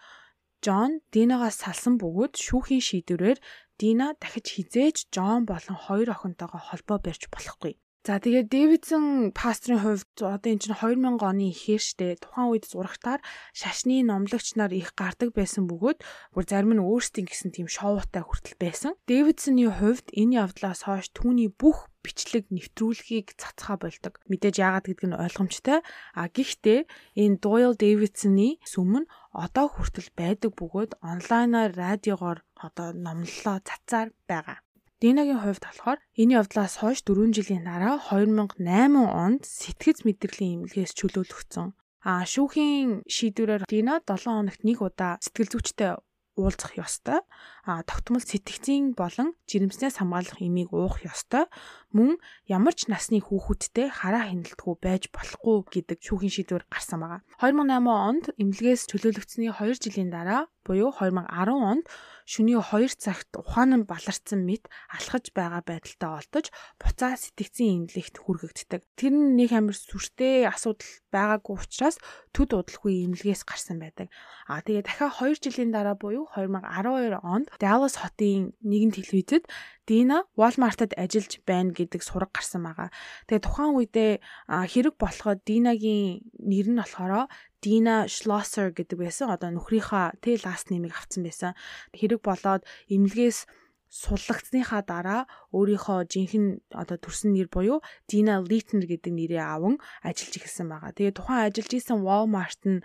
Джон 0.64 1.04
Динагаас 1.12 1.60
салсан 1.60 1.96
бөгөөд 2.00 2.36
шүүхийн 2.40 2.84
шийдвэрээр 2.84 3.40
Дина 3.80 4.16
дахиж 4.22 4.48
хизээж 4.56 5.12
Джон 5.12 5.44
болон 5.44 5.76
хоёр 5.76 6.08
охинтойгоо 6.16 6.62
холбоо 6.62 6.98
барьж 7.04 7.28
болохгүй. 7.28 7.76
За 8.04 8.20
тэгээд 8.20 8.52
Дэвидсон 8.52 9.32
пастрын 9.32 9.80
хувьд 9.80 10.12
одоо 10.20 10.52
эн 10.52 10.60
чинь 10.60 10.76
2000 10.76 11.24
оны 11.24 11.56
ихээр 11.56 11.80
штэ 11.80 12.20
тухайн 12.20 12.52
үед 12.52 12.68
зурагтаар 12.68 13.24
шашны 13.56 14.04
номлогч 14.04 14.60
нар 14.60 14.76
их 14.76 14.92
гардаг 14.92 15.32
байсан 15.32 15.72
бөгөөд 15.72 16.04
бүр 16.36 16.44
зарим 16.44 16.76
нь 16.76 16.84
өөрсдийн 16.84 17.32
гэсэн 17.32 17.56
тийм 17.56 17.72
шоутай 17.72 18.28
хүртэл 18.28 18.60
байсан. 18.60 19.00
Дэвидсоны 19.08 19.72
хувьд 19.72 20.12
энэ 20.12 20.36
явдлаас 20.44 20.84
хойш 20.84 21.16
түүний 21.16 21.48
бүх 21.48 21.88
бичлэг 22.04 22.52
нэвтрүүлгийг 22.52 23.40
цацхаа 23.40 23.80
болдог. 23.80 24.20
Мэдээж 24.28 24.56
яагаад 24.60 24.92
гэдг 24.92 25.04
нь 25.08 25.16
ойлгомжтой. 25.24 25.80
А 26.12 26.28
гэхдээ 26.28 26.84
энэ 27.24 27.40
Doyle 27.40 27.80
Davidson-ы 27.80 28.60
сүм 28.68 29.08
нь 29.08 29.12
одоо 29.32 29.72
хүртэл 29.72 30.12
байдаг 30.12 30.52
бөгөөд 30.60 31.00
онлайнаар 31.00 31.72
радиогоор 31.72 32.44
одоо 32.60 32.92
номлолоо 32.92 33.64
цацаар 33.64 34.12
байгаа. 34.28 34.60
Динагийн 35.04 35.44
хувьд 35.44 35.64
болохоор 35.68 36.00
энэ 36.16 36.40
явдлаас 36.40 36.80
хойш 36.80 37.04
4 37.04 37.36
жилийн 37.36 37.68
дараа 37.68 38.00
2008 38.08 38.56
онд 39.04 39.44
сэтгэц 39.44 40.08
мэдрэлийн 40.08 40.64
эмнэлгээс 40.64 40.96
чөлөөлөгдсөн. 40.96 41.76
А 42.08 42.24
шүүхийн 42.24 43.04
шийдвэрээр 43.04 43.68
Дина 43.68 44.00
7 44.00 44.32
хоногт 44.32 44.64
нэг 44.64 44.80
удаа 44.80 45.20
сэтгэл 45.20 45.52
зүйчтэй 45.52 46.00
уулзах 46.40 46.80
ёстой. 46.80 47.20
А 47.68 47.84
тогтмол 47.84 48.24
сэтгцийн 48.24 48.96
болон 48.96 49.36
жирэмснээс 49.52 50.00
хамгаалах 50.00 50.40
имийг 50.40 50.72
уух 50.72 51.04
ёстой. 51.04 51.52
Мөн 51.94 52.18
ямар 52.50 52.74
ч 52.74 52.90
насны 52.90 53.22
хүүхэдтэй 53.22 53.94
хараа 53.94 54.26
хяналтгүй 54.26 54.74
байж 54.82 55.04
болохгүй 55.14 55.58
гэдэг 55.70 56.02
шүүхийн 56.02 56.34
шийдвэр 56.34 56.66
гарсан 56.66 57.06
байгаа. 57.06 57.22
2008 57.38 57.86
онд 58.10 58.26
эмнэлгээс 58.42 58.90
чөлөөлөгдсөний 58.90 59.54
2 59.54 59.78
жилийн 59.78 60.10
дараа 60.10 60.50
буюу 60.66 60.90
2010 60.90 61.54
онд 61.54 61.86
шөнийн 62.26 62.64
2 62.66 62.98
цагт 62.98 63.36
ухаан 63.36 63.78
нь 63.78 63.86
баларцсан 63.86 64.42
мэт 64.48 64.72
алхаж 64.90 65.36
байгаа 65.36 65.62
байдалтай 65.62 66.10
олдож 66.18 66.46
буцаа 66.80 67.14
сэтгцийн 67.20 67.86
имлэгт 67.86 68.16
хүргэгддэг. 68.24 68.82
Тэр 68.96 69.14
нь 69.14 69.36
нэг 69.38 69.52
амар 69.52 69.76
сүртэй 69.76 70.48
асуудал 70.48 70.88
байгаагүй 71.12 71.56
учраас 71.60 72.00
төд 72.32 72.56
удалгүй 72.56 73.06
имлэгээс 73.12 73.44
гарсан 73.44 73.78
байдаг. 73.84 74.08
А 74.48 74.64
тэгээ 74.64 74.88
дахиад 74.88 75.20
2 75.20 75.44
жилийн 75.44 75.76
дараа 75.76 76.00
буюу 76.00 76.32
2012 76.32 77.20
онд 77.22 77.52
Dallas 77.60 78.00
хотын 78.00 78.56
нэгэн 78.64 78.96
телевизэд 78.96 79.44
Дина 79.84 80.24
Walmart-д 80.40 80.96
ажиллаж 80.96 81.44
байна 81.44 81.76
гэдэг 81.76 82.00
сураг 82.00 82.32
гарсан 82.32 82.64
байгаа. 82.64 82.90
Тэгээ 83.28 83.44
тухайн 83.44 83.76
үедээ 83.76 84.12
хэрэг 84.48 84.96
болоход 84.96 85.44
Динагийн 85.44 86.24
нэр 86.40 86.68
нь 86.72 86.80
болохоор 86.80 87.28
Дина 87.60 88.08
Schlosser 88.08 88.72
гэдэг 88.72 88.98
байсан. 89.00 89.28
Одоо 89.36 89.52
нөхрийнхаа 89.52 90.16
тэ 90.24 90.40
ласт 90.40 90.72
нэмийг 90.72 90.96
авсан 90.96 91.28
байсан. 91.28 91.52
Хэрэг 91.92 92.24
болоод 92.24 92.64
эмнэлгээс 92.88 93.48
суллагдсныхаа 93.94 94.82
дараа 94.82 95.22
өөрийнхөө 95.54 96.10
жинхэнэ 96.10 96.74
одоо 96.74 96.98
төрсөн 96.98 97.38
нэр 97.38 97.48
буюу 97.54 97.86
Dina 98.10 98.42
Litner 98.42 98.90
гэдэг 98.90 99.14
нэрээ 99.14 99.44
аван 99.44 99.78
ажиллаж 100.02 100.34
эхэлсэн 100.42 100.68
байгаа. 100.72 100.98
Тэгээ 100.98 101.14
тухайн 101.14 101.46
ажиллаж 101.46 101.72
исэн 101.78 102.00
Walmart 102.02 102.62
нь 102.66 102.82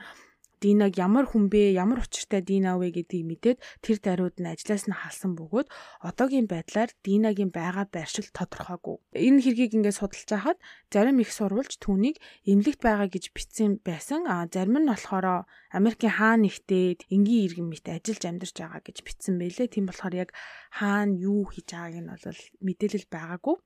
Динаг 0.58 0.98
ямар 0.98 1.26
хүн 1.30 1.46
бэ, 1.46 1.78
ямар 1.78 2.02
учиртай 2.02 2.42
Дина 2.42 2.74
вэ 2.78 2.90
гэдгийг 2.90 3.24
мэдээд 3.30 3.58
тэр 3.78 3.98
даруйд 4.02 4.36
нь 4.42 4.50
ажлаас 4.50 4.90
нь 4.90 4.98
халсан 4.98 5.38
бөгөөд 5.38 5.70
одоогийн 6.02 6.50
байдлаар 6.50 6.90
Динагийн 7.06 7.54
байгаа 7.54 7.86
байршил 7.86 8.26
тодорхойгүй. 8.34 8.98
Энэ 9.14 9.38
хэргийг 9.38 9.78
ингээд 9.78 9.98
судалж 10.02 10.26
байхад 10.26 10.58
зарим 10.90 11.22
их 11.22 11.30
сурвалж 11.30 11.78
түүнийг 11.78 12.18
эмнэлэгт 12.50 12.82
байгаа 12.82 13.06
гэж 13.06 13.24
бичсэн 13.30 13.78
байсан. 13.86 14.26
А 14.26 14.50
зарим 14.50 14.82
нь 14.82 14.90
болохоор 14.90 15.46
Америкийн 15.70 16.18
хаан 16.18 16.42
нэгтээд 16.42 17.06
энгийн 17.14 17.44
иргэн 17.46 17.68
мэт 17.70 17.86
ажиллаж 17.86 18.24
амьдарч 18.26 18.56
байгаа 18.58 18.82
гэж 18.82 18.96
бичсэн 19.06 19.38
байлээ. 19.38 19.70
Тийм 19.70 19.86
болохоор 19.86 20.14
яг 20.18 20.30
хаан 20.74 21.14
юу 21.14 21.46
хийж 21.46 21.70
байгааг 21.70 21.96
нь 22.02 22.10
бол 22.10 22.40
мэдээлэл 22.66 23.06
байгаагүй. 23.14 23.56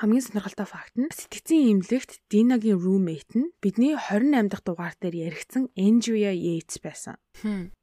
Хамгийн 0.00 0.24
сонирхолтой 0.24 0.64
факт 0.64 0.96
нь 0.96 1.12
сэтгцийн 1.12 1.76
имлэгт 1.76 2.24
Динагийн 2.32 2.80
roommate 2.80 3.36
нь 3.36 3.52
бидний 3.60 3.92
28 3.92 4.48
дахь 4.48 4.64
дугаар 4.64 4.96
дээр 4.96 5.28
яригдсан 5.28 5.68
Andrea 5.76 6.32
Yates 6.32 6.80
байсан. 6.80 7.20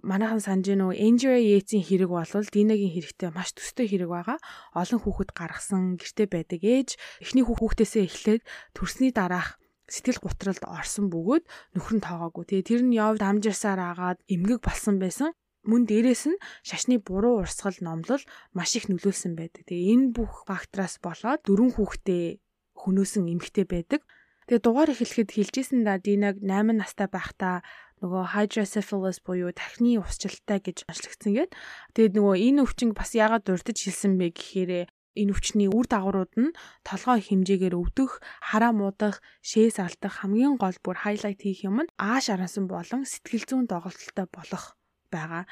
Манайхан 0.01 0.41
санаж 0.41 0.65
нөө 0.65 0.97
Andrea 0.97 1.37
Yates-ийн 1.37 1.85
хэрэг 1.85 2.09
бол 2.09 2.25
Динагийн 2.25 2.89
хэрэгтэй 2.89 3.29
маш 3.29 3.53
төстэй 3.53 3.85
хэрэг 3.85 4.09
байгаа. 4.09 4.41
Олон 4.73 4.97
хүүхэд 4.97 5.29
гаргасан, 5.37 6.01
гэрте 6.01 6.25
байдаг 6.25 6.61
ээж 6.65 6.89
эхний 7.21 7.45
хүүхдээсээ 7.45 8.09
эхлээд 8.09 8.41
төрсний 8.73 9.13
дараах 9.13 9.61
сэтгэл 9.85 10.17
гутралд 10.17 10.65
орсон 10.65 11.13
бөгөөд 11.13 11.45
нөхөр 11.77 12.01
нь 12.01 12.05
тоогоогүй. 12.05 12.43
Тэгээ 12.49 12.65
тэр 12.65 12.81
нь 12.81 12.97
явд 12.97 13.21
амжирсаар 13.21 13.77
агаад 13.77 14.25
эмгэг 14.25 14.65
болсон 14.65 14.97
байсан. 14.97 15.37
Мөн 15.67 15.83
дээрэс 15.83 16.23
нь 16.31 16.41
шашны 16.63 16.95
буруу 17.03 17.43
урсгал 17.43 17.75
номлол 17.83 18.23
маш 18.55 18.71
их 18.79 18.87
нөлөөлсөн 18.87 19.35
байдаг. 19.35 19.67
Тэгээ 19.67 19.91
энэ 19.93 20.15
бүх 20.15 20.47
фактораас 20.47 20.95
болоод 21.03 21.43
дөрвөн 21.43 21.75
хүүхдээ 21.75 22.39
хөнөөсөн 22.79 23.27
эмэгтэй 23.27 23.67
байдаг. 23.67 24.01
Тэгээ 24.47 24.63
дугаар 24.63 24.95
эхлэхэд 24.95 25.35
хэлжсэн 25.35 25.83
да 25.83 25.99
Динаг 25.99 26.39
8 26.39 26.71
настай 26.71 27.11
байхдаа 27.11 27.67
нөгөө 27.99 28.23
hydrocephalus 28.31 29.19
буюу 29.19 29.51
тархины 29.51 29.99
усчлалтай 29.99 30.63
гэж 30.63 30.87
онцлогдсон 30.87 31.35
гээд 31.35 31.51
тэгээд 31.97 32.15
нөгөө 32.15 32.35
энэ 32.47 32.63
өвчин 32.63 32.95
бас 32.95 33.11
яагаад 33.11 33.43
дурдж 33.43 33.75
хэлсэн 33.75 34.15
бэ 34.15 34.31
гэхээр 34.39 34.71
энэ 35.17 35.33
өвчний 35.33 35.67
үр 35.67 35.89
дагаврууд 35.89 36.31
нь 36.37 36.55
толгой 36.85 37.19
хэмжээгээр 37.25 37.75
өвдөх, 37.75 38.21
хараа 38.39 38.71
муудах, 38.71 39.19
шээс 39.41 39.81
алдах 39.81 40.21
хамгийн 40.21 40.55
гол 40.61 40.77
бүр 40.85 40.95
хайлайт 41.01 41.41
хийх 41.41 41.65
юм 41.65 41.81
нь 41.83 41.91
ааш 41.97 42.29
арансан 42.29 42.69
болон 42.69 43.01
сэтгэл 43.03 43.43
зүйн 43.49 43.65
доголдолтой 43.65 44.29
болох 44.29 44.76
байгаа. 45.11 45.43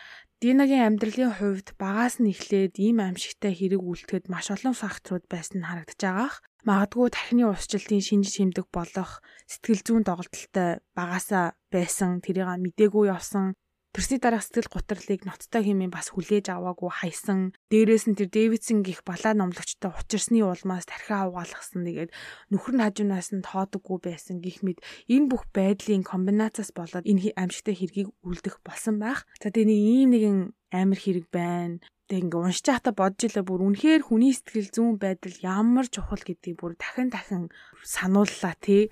Динагийн 0.42 0.86
амьдралын 0.86 1.34
хувьд 1.36 1.68
багаас 1.80 2.22
нь 2.22 2.32
эхлээд 2.34 2.76
ийм 2.78 3.00
амьжигтай 3.02 3.54
хэрэг 3.56 3.82
үлдэхэд 3.82 4.26
маш 4.30 4.52
олон 4.56 4.76
факторууд 4.76 5.26
байсан 5.32 5.64
нь 5.64 5.68
харагдаж 5.70 6.00
байгаах. 6.04 6.36
Магадгүй 6.68 7.08
тархины 7.14 7.44
усчлалтын 7.50 8.02
шинж 8.04 8.28
тэмдэг 8.36 8.68
болох 8.74 9.24
сэтгэл 9.50 9.82
зүйн 9.86 10.04
доголдолтой 10.06 10.82
багасаа 10.98 11.56
байсан 11.74 12.20
тэрийг 12.26 12.50
мдээгүй 12.52 13.06
явсан 13.16 13.56
Тэрсний 13.96 14.20
дараах 14.20 14.44
сэтгэл 14.44 14.76
гутралыг 14.76 15.24
ноцтой 15.24 15.64
хэмээн 15.64 15.88
бас 15.88 16.12
хүлээж 16.12 16.52
аваагүй 16.52 16.92
хайсан. 17.00 17.56
Дээрээс 17.72 18.12
нь 18.12 18.20
тэр 18.20 18.28
Дэвидсон 18.28 18.84
гих 18.84 19.08
балаа 19.08 19.32
номлогчтой 19.32 19.96
учирсны 19.96 20.44
улмаас 20.44 20.84
тархиа 20.84 21.32
угаалгасан. 21.32 21.88
Тэгээд 21.88 22.12
нөхөр 22.52 22.76
нь 22.76 22.84
хажуунаас 22.84 23.32
нь 23.32 23.48
тоодоггүй 23.48 23.98
байсан 24.04 24.44
гих 24.44 24.68
мэд 24.68 24.84
энэ 25.08 25.32
бүх 25.32 25.48
байдлын 25.56 26.04
комбинацаас 26.04 26.76
болоод 26.76 27.08
энэ 27.08 27.40
амьжигтай 27.40 27.72
хэргийг 27.72 28.12
үлдэх 28.20 28.60
болсон 28.68 29.00
байх. 29.00 29.24
За 29.40 29.48
тэгээ 29.48 29.64
нэг 29.64 29.80
ийм 29.80 30.10
нэгэн 30.12 30.38
амар 30.76 31.00
хэрэг 31.00 31.32
байна. 31.32 31.80
Тэг 32.12 32.28
ингээ 32.28 32.52
уншиж 32.52 32.68
байхдаа 32.68 32.94
бодж 33.00 33.32
илээ 33.32 33.48
бүр 33.48 33.64
үнэхээр 33.64 34.04
хүний 34.12 34.36
сэтгэл 34.36 34.76
зүүн 34.76 34.96
байдал 35.00 35.40
ямар 35.40 35.88
чухал 35.88 36.20
гэдгийг 36.20 36.60
бүр 36.60 36.76
дахин 36.76 37.10
дахин 37.10 37.48
санууллаа 37.82 38.54
тий. 38.60 38.92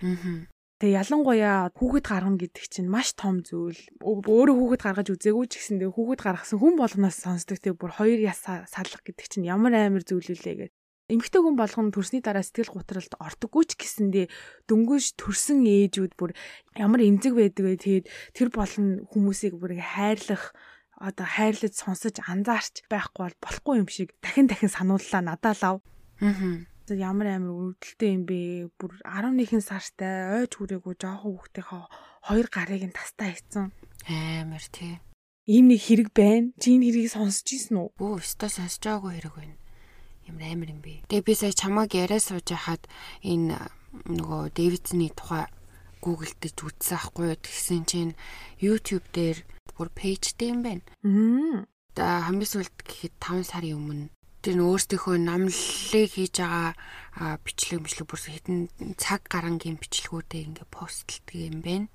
Тэгээ 0.83 0.99
ялангуяа 0.99 1.71
хүүхэд 1.79 2.05
гаргана 2.11 2.35
гэдэг 2.43 2.67
чинь 2.67 2.91
маш 2.91 3.15
том 3.15 3.39
зүйл. 3.39 3.79
Өөрөө 4.03 4.51
хүүхэд 4.51 4.83
гаргаж 4.83 5.07
үзээгүй 5.15 5.47
ч 5.47 5.63
гэсэн 5.63 5.79
тэгээ 5.79 5.95
хүүхэд 5.95 6.19
гаргасан 6.27 6.59
хүн 6.59 6.75
болгоноос 6.75 7.23
сонсдог 7.23 7.55
тэгээ 7.63 7.79
бүр 7.79 7.95
хоёр 7.95 8.19
яс 8.19 8.43
салах 8.43 8.99
гэдэг 9.07 9.31
чинь 9.31 9.47
ямар 9.47 9.71
амар 9.79 10.03
зүйл 10.03 10.35
үлээ 10.35 10.67
гэдэг. 10.67 10.75
Эмэгтэй 11.07 11.39
хүн 11.39 11.55
болгоно 11.55 11.95
төрсний 11.95 12.19
дараа 12.19 12.43
сэтгэл 12.43 12.75
гутралд 12.75 13.15
ортоггүй 13.15 13.63
ч 13.63 13.79
гэсэндээ 13.79 14.27
дөнгөж 14.67 15.15
төрсэн 15.23 15.63
ээжүүд 15.63 16.19
бүр 16.19 16.35
ямар 16.75 16.99
эмзэг 16.99 17.31
байдаг 17.31 17.63
вэ 17.63 17.79
тэгээд 17.79 18.05
тэр 18.35 18.51
болон 18.51 19.07
хүмүүсийг 19.07 19.55
бүр 19.55 19.79
хайрлах 19.79 20.51
одоо 20.99 21.23
хайрлаж 21.23 21.79
сонсож 21.79 22.19
анзаарч 22.27 22.91
байхгүй 22.91 23.23
бол 23.23 23.39
болохгүй 23.39 23.75
юм 23.79 23.87
шиг 23.87 24.11
дахин 24.19 24.51
дахин 24.51 24.67
санууллаа 24.67 25.23
надад 25.23 25.55
лав. 25.63 25.79
Аа 26.19 26.67
ямар 26.91 27.39
амар 27.39 27.79
өвдөлттэй 27.79 28.11
юм 28.11 28.23
бэ? 28.27 28.67
Бүр 28.75 28.99
11 29.07 29.63
сартай 29.63 30.43
ойж 30.43 30.59
хүрээгүй 30.59 30.99
жоохон 30.99 31.39
хүүхдийнхээ 31.39 31.83
хоёр 32.27 32.47
гарыг 32.51 32.83
нь 32.83 32.91
тастаа 32.91 33.31
хийцэн. 33.31 33.71
Амар 34.11 34.65
тий. 34.67 34.99
Ийм 35.47 35.71
нэг 35.71 35.79
хэрэг 35.79 36.09
байна. 36.11 36.51
Чи 36.59 36.75
энэ 36.75 36.91
хэргийг 36.91 37.11
сонсч 37.15 37.47
ийсэн 37.55 37.79
үү? 37.79 37.87
Өө, 37.95 38.19
өстой 38.19 38.51
сонсож 38.51 38.83
байгаагүй 38.83 39.11
хэрэг 39.15 39.35
байна. 39.39 39.55
Ямар 40.27 40.43
амар 40.51 40.69
юм 40.75 40.81
бэ? 40.83 41.07
Тэгээ 41.07 41.23
би 41.23 41.33
сая 41.35 41.55
чамааг 41.55 41.91
яриа 41.95 42.19
сууж 42.19 42.47
хахад 42.51 42.83
энэ 43.23 43.55
нөгөө 44.07 44.55
Дэвидсны 44.55 45.07
тухай 45.15 45.47
гуглдэж 46.03 46.55
үзсэн 46.59 46.99
ахгүй? 46.99 47.35
Тэгсэн 47.39 47.83
чинь 47.87 48.13
YouTube 48.59 49.07
дээр 49.15 49.39
бүр 49.75 49.87
пэйжтэй 49.91 50.51
юм 50.51 50.63
байна. 50.63 50.83
Аа. 51.03 51.67
Хамгийн 52.27 52.49
сүүлд 52.49 52.75
гэхэд 52.87 53.15
5 53.19 53.43
сарын 53.51 53.77
өмнө 53.77 54.07
тэр 54.43 54.59
нь 54.59 54.67
өөрсдийнхөө 54.67 55.17
номлолыг 55.23 56.09
хийж 56.11 56.35
байгаа 56.43 57.39
бичлэг 57.47 57.79
мэтлэг 57.79 58.07
бүр 58.11 58.19
хэдэн 58.19 58.59
цаг 58.99 59.23
гарангийн 59.31 59.79
бичлэгүүдээ 59.79 60.41
ингээ 60.51 60.67
постлдаг 60.67 61.31
юм 61.31 61.63
байна. 61.63 61.87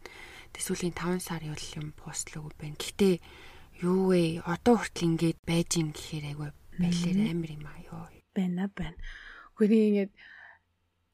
Тэсүүлийн 0.56 0.96
5 0.96 1.20
сарын 1.28 1.52
үл 1.52 1.68
юм 1.76 1.92
постлог 1.92 2.48
байна. 2.56 2.80
Гэтэ 2.80 3.20
юу 3.84 4.16
вэ? 4.16 4.40
Одоо 4.48 4.80
хүртэл 4.80 5.12
ингээд 5.12 5.38
байж 5.44 5.70
юм 5.76 5.92
гэхээр 5.92 6.24
айгүй 6.32 6.50
байлэр 6.80 7.18
амир 7.28 7.50
юм 7.52 7.64
аа 7.68 7.78
ёо. 7.92 8.08
Байна 8.32 8.72
байна. 8.72 8.96
Гэхдээ 9.60 9.88
ингээд 9.92 10.12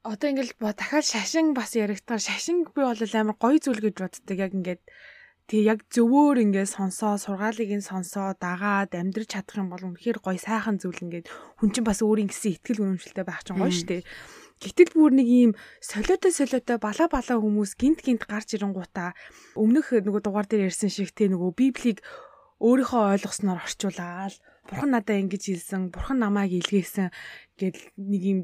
одоо 0.06 0.26
ингээл 0.30 0.54
дахиад 0.60 1.02
шашин 1.02 1.50
бас 1.50 1.74
яригдгаар 1.74 2.22
шашин 2.22 2.62
би 2.62 2.78
бол 2.78 2.94
амар 2.94 3.36
гоё 3.42 3.58
зүйл 3.58 3.82
гэж 3.82 3.94
боддог. 3.98 4.38
Яг 4.38 4.52
ингээд 4.54 4.82
Тэгээ 5.44 5.68
яг 5.76 5.80
зөвөр 5.92 6.40
ингээд 6.40 6.72
сонсоо, 6.72 7.20
сургаалыг 7.20 7.68
нь 7.68 7.84
сонсоо, 7.84 8.32
дагаад 8.40 8.96
амьдрч 8.96 9.36
чадах 9.36 9.60
юм 9.60 9.68
бол 9.68 9.84
үнэхээр 9.92 10.24
гоё 10.24 10.40
сайхан 10.40 10.80
зүйл 10.80 11.04
ингээд 11.04 11.28
хүн 11.60 11.68
чинь 11.68 11.84
бас 11.84 12.00
өөрийн 12.00 12.32
гэсэн 12.32 12.56
ихтгэл 12.56 12.80
үнэмшилтэй 12.80 13.24
байх 13.28 13.44
чинь 13.44 13.60
гоё 13.60 13.68
шүү 13.68 13.88
дээ. 13.92 14.02
Гэтэл 14.64 14.96
бүр 14.96 15.12
нэг 15.20 15.28
ийм 15.28 15.52
солиотой 15.84 16.32
солиотой 16.32 16.80
бала 16.80 17.04
бала 17.12 17.34
хүмүүс 17.36 17.76
гинт 17.76 18.00
гинт 18.00 18.24
гарч 18.24 18.56
ирэнгуудаа 18.56 19.12
өмнөх 19.52 19.92
нөгөө 19.92 20.22
дугаар 20.24 20.48
дээр 20.48 20.72
ярьсан 20.72 20.88
шиг 20.88 21.12
те 21.12 21.28
нөгөө 21.28 21.52
библийг 21.52 22.00
өөрийнхөө 22.64 23.20
ойлгосноор 23.20 23.60
орчуулаад 23.60 24.40
бурхан 24.64 24.90
надаа 24.96 25.20
ингэж 25.20 25.42
хэлсэн, 25.44 25.92
бурхан 25.92 26.24
намайг 26.24 26.56
илгээсэн 26.56 27.12
гэд 27.60 27.76
нэг 28.00 28.22
ийм 28.24 28.40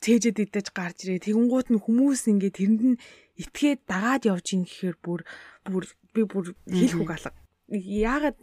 цээжэд 0.00 0.38
идэж 0.48 0.66
гарч 0.72 1.04
ирээ. 1.04 1.26
Тэгэнгუут 1.26 1.68
нь 1.74 1.82
хүмүүс 1.82 2.30
ингээд 2.30 2.56
тэрэнд 2.56 2.82
нь 2.94 3.00
итгээд 3.36 3.80
дагаад 3.90 4.22
явж 4.30 4.46
ин 4.54 4.62
гэхээр 4.62 4.96
бүр 5.02 5.20
бүр 5.66 5.84
би 6.14 6.24
бүр 6.24 6.54
хэлэх 6.66 7.00
үг 7.02 7.10
алга. 7.12 7.32
Яагаад 7.68 8.36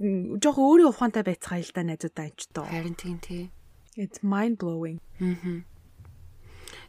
жоох 0.43 0.57
өөрийн 0.61 0.91
ухаантай 0.93 1.23
байцгаа 1.25 1.59
л 1.61 1.73
да 1.73 1.81
найзуудаа 1.81 2.25
энэ 2.29 2.37
ч 2.37 2.41
тоо. 2.53 2.65
Харин 2.69 2.95
тийм 2.97 3.17
тий. 3.17 3.49
It's 3.97 4.21
mind 4.21 4.61
blowing. 4.61 5.01
Аа. 5.23 5.65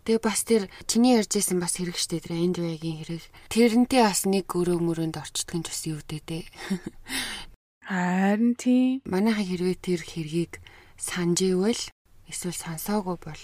Тэгээ 0.06 0.22
бас 0.22 0.46
тэр 0.46 0.70
чиний 0.86 1.18
ярьжсэн 1.18 1.58
бас 1.58 1.82
хэрэг 1.82 1.98
штэ 1.98 2.22
тэр 2.22 2.38
Эндвэгийн 2.38 3.02
хэрэг. 3.02 3.24
Тэрнтэй 3.50 4.02
бас 4.06 4.22
нэг 4.22 4.46
өрөө 4.54 4.78
мөрөнд 4.78 5.18
орчдөг 5.18 5.54
нь 5.58 5.66
бас 5.66 5.82
юу 5.82 5.98
дээ. 6.06 6.46
Харин 7.90 8.54
тийм. 8.54 9.02
Манайха 9.02 9.42
хэрвээ 9.42 9.78
тэр 9.82 10.02
хэргийг 10.06 10.62
санаж 10.94 11.42
ивэл 11.42 11.82
эсвэл 12.30 12.54
сонсоогүй 12.54 13.18
бол 13.18 13.42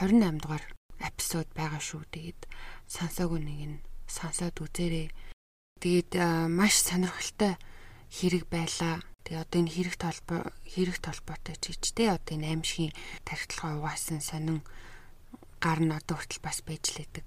28 0.00 0.44
дугаар 0.44 0.64
эпизод 1.00 1.48
байгаа 1.52 1.80
шүү. 1.80 2.04
Тэгээд 2.08 2.40
сонсоогүй 2.88 3.40
нэг 3.44 3.60
нь 3.68 3.76
сонсоод 4.08 4.56
үзээрэй. 4.60 5.08
Тэгээд 5.78 6.10
маш 6.50 6.74
сонирхолтой 6.82 7.54
хэрэг 8.10 8.44
байлаа. 8.50 9.02
Тэгээ 9.22 9.42
одоо 9.44 9.58
энэ 9.62 9.72
хэрэг 9.74 9.96
толбоо 10.00 10.40
хэрэг 10.66 10.98
толботой 10.98 11.54
ч 11.60 11.70
гэж 11.70 11.84
те 11.94 12.04
одоо 12.10 12.34
энэ 12.34 12.58
аимшигын 12.58 12.96
тархитлагаа 13.22 13.78
угаасан 13.78 14.20
сонин 14.24 14.64
гар 15.62 15.80
нь 15.84 15.92
одоо 15.92 16.16
хүртэл 16.18 16.42
бас 16.42 16.64
байж 16.66 16.84
лээдэг. 16.96 17.26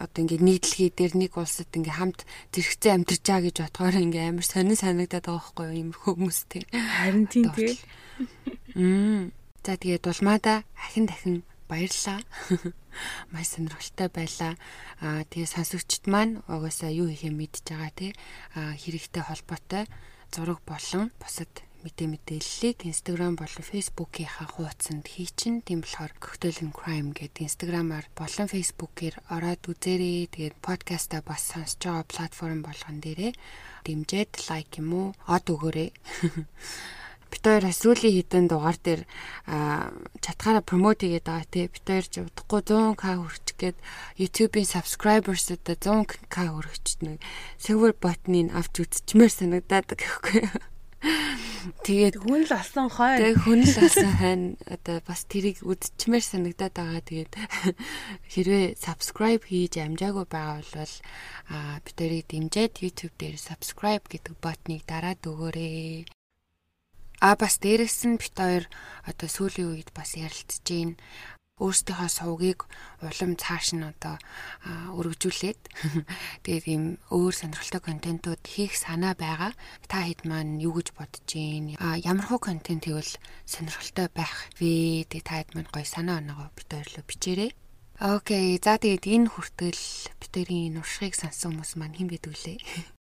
Одоо 0.00 0.20
ингээд 0.24 0.40
нийтлхий 0.40 0.88
дээр 0.88 1.20
нэг 1.20 1.36
улсад 1.36 1.68
ингээ 1.68 2.00
хамт 2.00 2.24
зэрэгцээ 2.54 2.92
амьдарч 2.96 3.22
байгаа 3.28 3.44
гэж 3.44 3.56
бодгоор 3.60 3.96
ингээ 4.00 4.24
амар 4.32 4.46
сонин 4.46 4.78
санагдаад 4.78 5.26
байгаа 5.28 5.36
байхгүй 5.36 5.66
юу 5.68 5.80
юм 5.84 5.90
хүмүүстэй. 5.92 6.62
Харин 6.72 7.28
тийм 7.28 7.52
тэгээ. 7.52 7.76
Мм. 8.80 9.36
За 9.66 9.76
тэгээд 9.76 10.06
дулмаада 10.06 10.64
ахин 10.78 11.04
дахин 11.10 11.44
баярлаа. 11.70 12.18
Маш 13.32 13.46
сонирхолтой 13.54 14.08
байлаа. 14.08 14.52
Аа 15.04 15.22
тэгээ 15.28 15.54
сонсогчд 15.54 16.04
маань 16.08 16.40
угаасаа 16.48 16.90
юу 16.90 17.10
хийхээ 17.10 17.34
мэдж 17.34 17.66
байгаа 17.68 17.92
тий. 17.92 18.10
Аа 18.58 18.72
хэрэгтэй 18.78 19.22
холбоотой 19.26 19.84
зураг 20.32 20.60
болон 20.66 21.10
бусад 21.20 21.52
мэдээ 21.86 22.08
мэдээллийг 22.10 22.82
Instagram 22.82 23.38
болон 23.38 23.62
Facebook-ийнхаа 23.62 24.48
хуудсанд 24.50 25.06
хийчин. 25.06 25.62
Тийм 25.62 25.86
болохоор 25.86 26.12
Cocktail 26.18 26.58
and 26.66 26.74
Crime 26.74 27.14
гэдэг 27.14 27.46
Instagram-аар 27.46 28.10
болон 28.18 28.50
Facebook-ээр 28.50 29.14
ороод 29.30 29.62
үзээрэй. 29.70 30.26
Тэгээд 30.34 30.56
подкаста 30.58 31.22
бас 31.22 31.54
сонсож 31.54 31.78
байгаа 31.78 32.04
платформ 32.10 32.60
болгон 32.66 32.98
дээрээ 32.98 33.32
дэмжиж 33.86 34.50
лайк 34.50 34.82
юм 34.82 34.90
уу 34.98 35.06
од 35.30 35.46
өгөөрэй. 35.46 35.90
бит 37.30 37.44
хоёр 37.44 37.64
сүүлийн 37.70 38.14
хідэн 38.16 38.46
дугаар 38.48 38.78
дээр 38.78 39.02
чатгаараа 40.24 40.62
промот 40.62 41.02
хийгээд 41.02 41.26
байгаа 41.26 41.48
тий 41.50 41.66
бит 41.66 41.86
хоёр 41.86 42.06
ч 42.06 42.14
удахгүй 42.22 42.60
100к 42.62 43.02
хүрчих 43.18 43.56
гээд 43.58 43.78
YouTube-ийн 44.20 44.72
subscribers-уудаа 44.74 45.76
100к 45.76 46.36
хүргэж 46.54 46.86
нэг 47.02 47.18
server 47.58 47.92
bot-ыг 47.96 48.50
авч 48.54 48.74
үзчихмээр 48.82 49.32
санагдаад 49.32 49.88
гэхгүй. 49.94 50.46
Тэгээд 51.82 52.16
хүн 52.22 52.46
л 52.46 52.52
алсан 52.54 52.86
хой. 52.90 53.18
Тэгээд 53.18 53.42
хүн 53.42 53.60
л 53.66 53.78
алсан 53.82 54.12
хань 54.16 54.46
одоо 54.70 55.02
бас 55.02 55.26
тэрийг 55.26 55.62
үдчмээр 55.66 56.24
санагдаад 56.24 56.74
байгаа. 56.78 57.02
Тэгээд 57.02 57.32
хэрвээ 58.32 58.66
subscribe 58.78 59.42
хийж 59.44 59.74
амжаагүй 59.82 60.26
байгаа 60.30 60.62
бол 60.62 60.94
а 61.50 61.78
бид 61.82 61.94
тэрийг 61.98 62.26
дэмжиж 62.30 62.72
YouTube 62.82 63.14
дээр 63.18 63.36
subscribe 63.38 64.04
гэдэг 64.06 64.34
ботныг 64.38 64.82
дараад 64.86 65.20
өгөөрэй. 65.26 66.15
А 67.20 67.36
бас 67.40 67.56
дээрэс 67.62 68.04
нь 68.04 68.20
бит 68.20 68.36
хоёр 68.36 68.64
одоо 69.08 69.28
сүүлийн 69.28 69.72
үед 69.72 69.90
бас 69.96 70.16
ярилцж 70.16 70.60
гин 70.64 71.00
өөрсдийнхөө 71.56 72.10
сувгийг 72.12 72.60
улам 73.00 73.32
цааш 73.40 73.72
нь 73.72 73.88
одоо 73.88 74.20
өргөжүүлээд 74.92 75.60
тэгээд 76.44 76.66
ийм 76.68 76.84
өөр 77.08 77.32
сонирхолтой 77.32 77.80
контентууд 77.80 78.42
хийх 78.44 78.76
санаа 78.76 79.16
байгаа. 79.16 79.56
Та 79.88 80.04
хэд 80.04 80.28
маань 80.28 80.60
юу 80.60 80.76
гэж 80.76 80.92
бодож 80.92 81.24
гин? 81.24 81.80
А 81.80 81.96
ямар 81.96 82.28
хөө 82.28 82.40
контент 82.52 82.84
хийвэл 82.84 83.16
сонирхолтой 83.48 84.12
байх 84.12 84.52
вэ? 84.60 85.08
Тэгээд 85.08 85.24
та 85.24 85.40
хэд 85.40 85.50
маань 85.56 85.72
гоё 85.72 85.88
санаа 85.88 86.20
оноогоо 86.20 86.52
бит 86.52 86.68
хоёрлоо 86.68 87.04
бичээрэй. 87.08 87.50
Окей. 88.04 88.60
За 88.60 88.76
тэгээд 88.76 89.08
энэ 89.08 89.32
хүртэл 89.32 89.80
битэрийн 90.20 90.76
уршигыг 90.76 91.16
сансан 91.16 91.56
хүмүүс 91.56 91.80
маань 91.80 91.96
хэн 91.96 92.12
байдаг 92.12 92.36
вүлээ? 92.36 92.60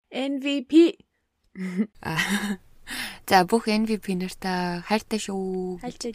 MVP. 0.10 0.98
За 3.30 3.46
бүх 3.46 3.70
MVP 3.70 4.16
нартаа 4.18 4.82
хайртай 4.88 5.20
шүү. 5.22 5.80
Хайртай. 5.84 6.14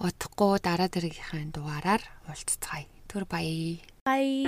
Утахгүй 0.00 0.58
дараа 0.64 0.88
дараагийнхаа 0.88 1.44
дугаараар 1.52 2.02
уулзцгаая. 2.28 2.86
Түр 3.10 3.26
баяа. 3.28 3.78
Bye. 4.06 4.46